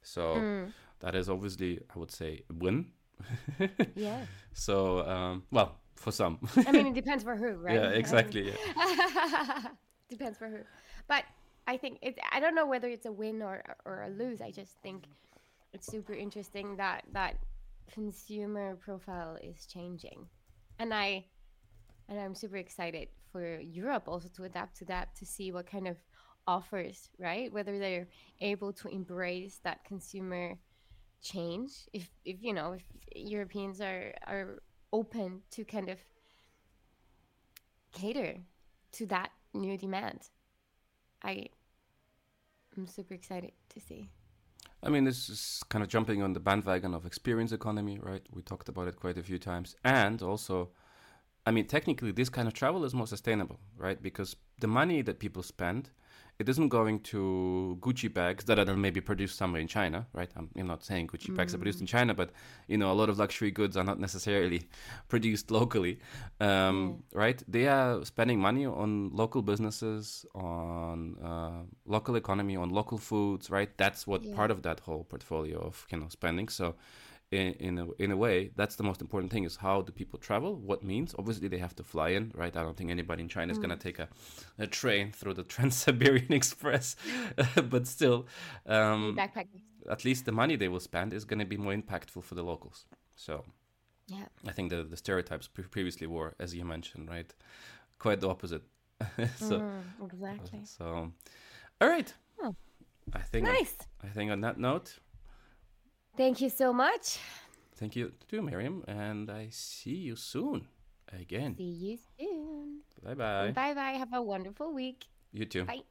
So 0.02 0.36
mm. 0.36 0.74
that 1.00 1.16
is 1.16 1.30
obviously, 1.30 1.80
I 1.96 2.00
would 2.00 2.12
say, 2.12 2.44
a 2.50 2.54
win. 2.54 2.88
yeah. 3.96 4.26
So, 4.52 5.08
um, 5.08 5.44
well, 5.52 5.78
for 5.96 6.12
some. 6.12 6.38
I 6.68 6.72
mean, 6.74 6.88
it 6.88 6.96
depends 6.96 7.24
for 7.24 7.38
who, 7.38 7.54
right? 7.54 7.76
Yeah, 7.80 7.90
exactly. 7.92 8.52
Yeah. 8.52 9.62
depends 10.10 10.38
for 10.38 10.50
who. 10.50 10.60
But 11.08 11.24
I 11.68 11.78
think 11.78 12.00
it's 12.02 12.18
I 12.32 12.40
don't 12.40 12.56
know 12.56 12.66
whether 12.66 12.88
it's 12.88 13.06
a 13.06 13.12
win 13.12 13.42
or 13.42 13.62
or 13.86 14.04
a 14.04 14.10
lose. 14.10 14.42
I 14.42 14.52
just 14.52 14.78
think 14.82 15.02
mm-hmm. 15.02 15.74
it's 15.74 15.88
super 15.88 16.14
interesting 16.14 16.78
that 16.78 17.04
that 17.14 17.36
consumer 17.92 18.76
profile 18.78 19.38
is 19.44 19.66
changing, 19.66 20.28
and 20.80 20.94
I 20.94 21.26
and 22.08 22.20
I'm 22.20 22.36
super 22.36 22.58
excited 22.58 23.10
for 23.32 23.60
Europe 23.60 24.08
also 24.08 24.30
to 24.30 24.46
adapt 24.46 24.78
to 24.78 24.86
that 24.86 25.14
to 25.16 25.26
see 25.26 25.52
what 25.52 25.70
kind 25.70 25.88
of 25.88 25.98
offers 26.48 27.10
right? 27.20 27.52
Whether 27.52 27.78
they're 27.78 28.08
able 28.40 28.72
to 28.74 28.88
embrace 28.88 29.60
that 29.64 29.84
consumer 29.84 30.58
change. 31.22 31.72
If 31.92 32.10
if 32.24 32.42
you 32.42 32.54
know 32.54 32.74
if 32.74 32.84
Europeans 33.14 33.82
are 33.82 34.14
are 34.26 34.64
open 34.94 35.42
to 35.52 35.66
kind 35.66 35.90
of 35.90 36.00
cater 37.92 38.38
to 38.94 39.06
that 39.08 39.32
new 39.54 39.78
demand. 39.78 40.30
I 41.24 41.48
I'm 42.78 42.88
super 42.88 43.14
excited 43.14 43.52
to 43.70 43.80
see. 43.80 44.10
I 44.84 44.90
mean, 44.90 45.04
this 45.04 45.30
is 45.30 45.64
kind 45.70 45.84
of 45.84 45.90
jumping 45.90 46.22
on 46.22 46.34
the 46.34 46.40
bandwagon 46.40 46.94
of 46.94 47.06
experience 47.06 47.52
economy, 47.52 47.98
right? 48.02 48.22
We 48.32 48.44
talked 48.44 48.70
about 48.70 48.88
it 48.88 48.96
quite 48.96 49.18
a 49.18 49.24
few 49.24 49.40
times. 49.40 49.76
And 49.84 50.22
also, 50.22 50.70
I 51.46 51.52
mean, 51.52 51.66
technically, 51.66 52.12
this 52.12 52.30
kind 52.30 52.48
of 52.48 52.54
travel 52.54 52.86
is 52.86 52.94
more 52.94 53.08
sustainable, 53.08 53.60
right? 53.76 54.02
Because 54.02 54.36
the 54.60 54.68
money 54.68 55.02
that 55.02 55.20
people 55.20 55.42
spend 55.42 55.90
it 56.40 56.48
isn't 56.48 56.70
going 56.70 57.00
to 57.00 57.78
Gucci 57.82 58.14
bags 58.14 58.44
that 58.46 58.60
are 58.60 58.66
then 58.66 58.80
maybe 58.80 59.02
produced 59.02 59.38
somewhere 59.38 59.60
in 59.60 59.68
China, 59.68 60.06
right? 60.14 60.30
I'm, 60.36 60.50
I'm 60.56 60.68
not 60.68 60.84
saying 60.84 61.08
Gucci 61.08 61.36
bags 61.36 61.54
are 61.56 61.58
produced 61.58 61.82
in 61.82 61.88
China, 61.88 62.14
but 62.14 62.30
you 62.68 62.78
know, 62.78 62.92
a 62.92 62.94
lot 62.94 63.10
of 63.10 63.18
luxury 63.18 63.50
goods 63.50 63.76
are 63.76 63.84
not 63.84 64.00
necessarily 64.00 64.62
produced 65.08 65.50
locally, 65.50 66.00
um, 66.40 67.04
right? 67.14 67.42
They 67.48 67.68
are 67.68 68.06
spending 68.06 68.40
money 68.40 68.66
on 68.68 69.10
local 69.16 69.42
businesses, 69.42 70.26
on 70.36 71.18
uh, 71.24 71.64
local 71.86 72.16
economy, 72.16 72.56
on 72.56 72.70
local 72.70 72.98
foods, 73.00 73.50
right? 73.50 73.76
That's 73.78 74.06
what 74.06 74.24
Yeah. 74.24 74.36
part 74.36 74.52
of 74.52 74.62
that 74.62 74.80
whole 74.82 75.04
portfolio 75.06 75.58
of 75.60 75.88
you 75.92 75.98
know 76.00 76.08
spending. 76.10 76.50
So 76.50 76.76
in 77.32 77.54
in 77.60 77.78
a, 77.80 77.86
in 78.00 78.12
a 78.12 78.18
way, 78.18 78.52
that's 78.56 78.76
the 78.76 78.84
most 78.84 79.02
important 79.02 79.32
thing 79.34 79.44
is 79.44 79.58
how 79.58 79.82
do 79.82 79.92
people 79.92 80.18
travel? 80.20 80.56
What 80.56 80.84
means? 80.84 81.14
Obviously, 81.20 81.48
they 81.50 81.58
have 81.58 81.76
to 81.76 81.84
fly 81.84 82.10
in, 82.10 82.32
right? 82.36 82.56
I 82.56 82.64
don't 82.64 82.78
think 82.78 82.90
anybody 82.90 83.22
in 83.24 83.30
China 83.30 83.52
is 83.52 83.58
going 83.58 83.78
to 83.78 83.84
take 83.88 84.00
a, 84.00 84.08
a 84.60 84.68
train 84.68 85.12
through 85.12 85.34
the 85.34 85.44
Trans-Siberian 85.54 86.32
Express, 86.32 86.96
but 87.70 87.86
still, 87.88 88.28
um, 88.66 89.16
at 89.90 90.06
least 90.06 90.26
the 90.26 90.32
money 90.32 90.56
they 90.56 90.70
will 90.70 90.80
spend 90.80 91.14
is 91.14 91.26
going 91.26 91.40
to 91.40 91.46
be 91.46 91.58
more 91.58 91.74
impactful 91.74 92.24
for 92.24 92.36
the 92.36 92.44
locals. 92.44 92.86
So 93.16 93.44
Yeah. 94.08 94.28
I 94.50 94.52
think 94.54 94.70
the 94.70 94.84
the 94.84 94.98
stereotypes 94.98 95.48
pre- 95.50 95.66
previously 95.76 96.08
were, 96.08 96.34
as 96.40 96.54
you 96.54 96.66
mentioned, 96.66 97.10
right, 97.10 97.34
quite 98.00 98.20
the 98.22 98.30
opposite. 98.30 98.64
so 99.36 99.60
Mm, 99.60 99.84
exactly. 100.06 100.62
so, 100.66 101.12
all 101.82 101.90
right. 101.90 102.14
Oh. 102.42 102.56
I 103.14 103.20
think 103.32 103.46
Nice. 103.48 103.78
I 104.04 104.08
think 104.16 104.32
on 104.32 104.42
that 104.42 104.58
note, 104.58 105.00
Thank 106.18 106.42
you 106.42 106.50
so 106.50 106.74
much. 106.74 107.20
thank 107.76 107.96
you 107.96 108.12
too, 108.28 108.42
Miriam, 108.42 108.84
and 108.88 109.30
I 109.30 109.50
see 109.52 109.96
you 109.96 110.16
soon 110.16 110.68
again. 111.14 111.56
See 111.58 111.64
you 111.64 111.98
soon. 112.20 112.82
Bye 113.04 113.14
bye. 113.14 113.52
Bye 113.52 113.74
bye. 113.76 113.92
Have 114.02 114.14
a 114.14 114.22
wonderful 114.22 114.74
week. 114.74 115.06
You 115.32 115.46
too. 115.46 115.66
Bye. 115.66 115.84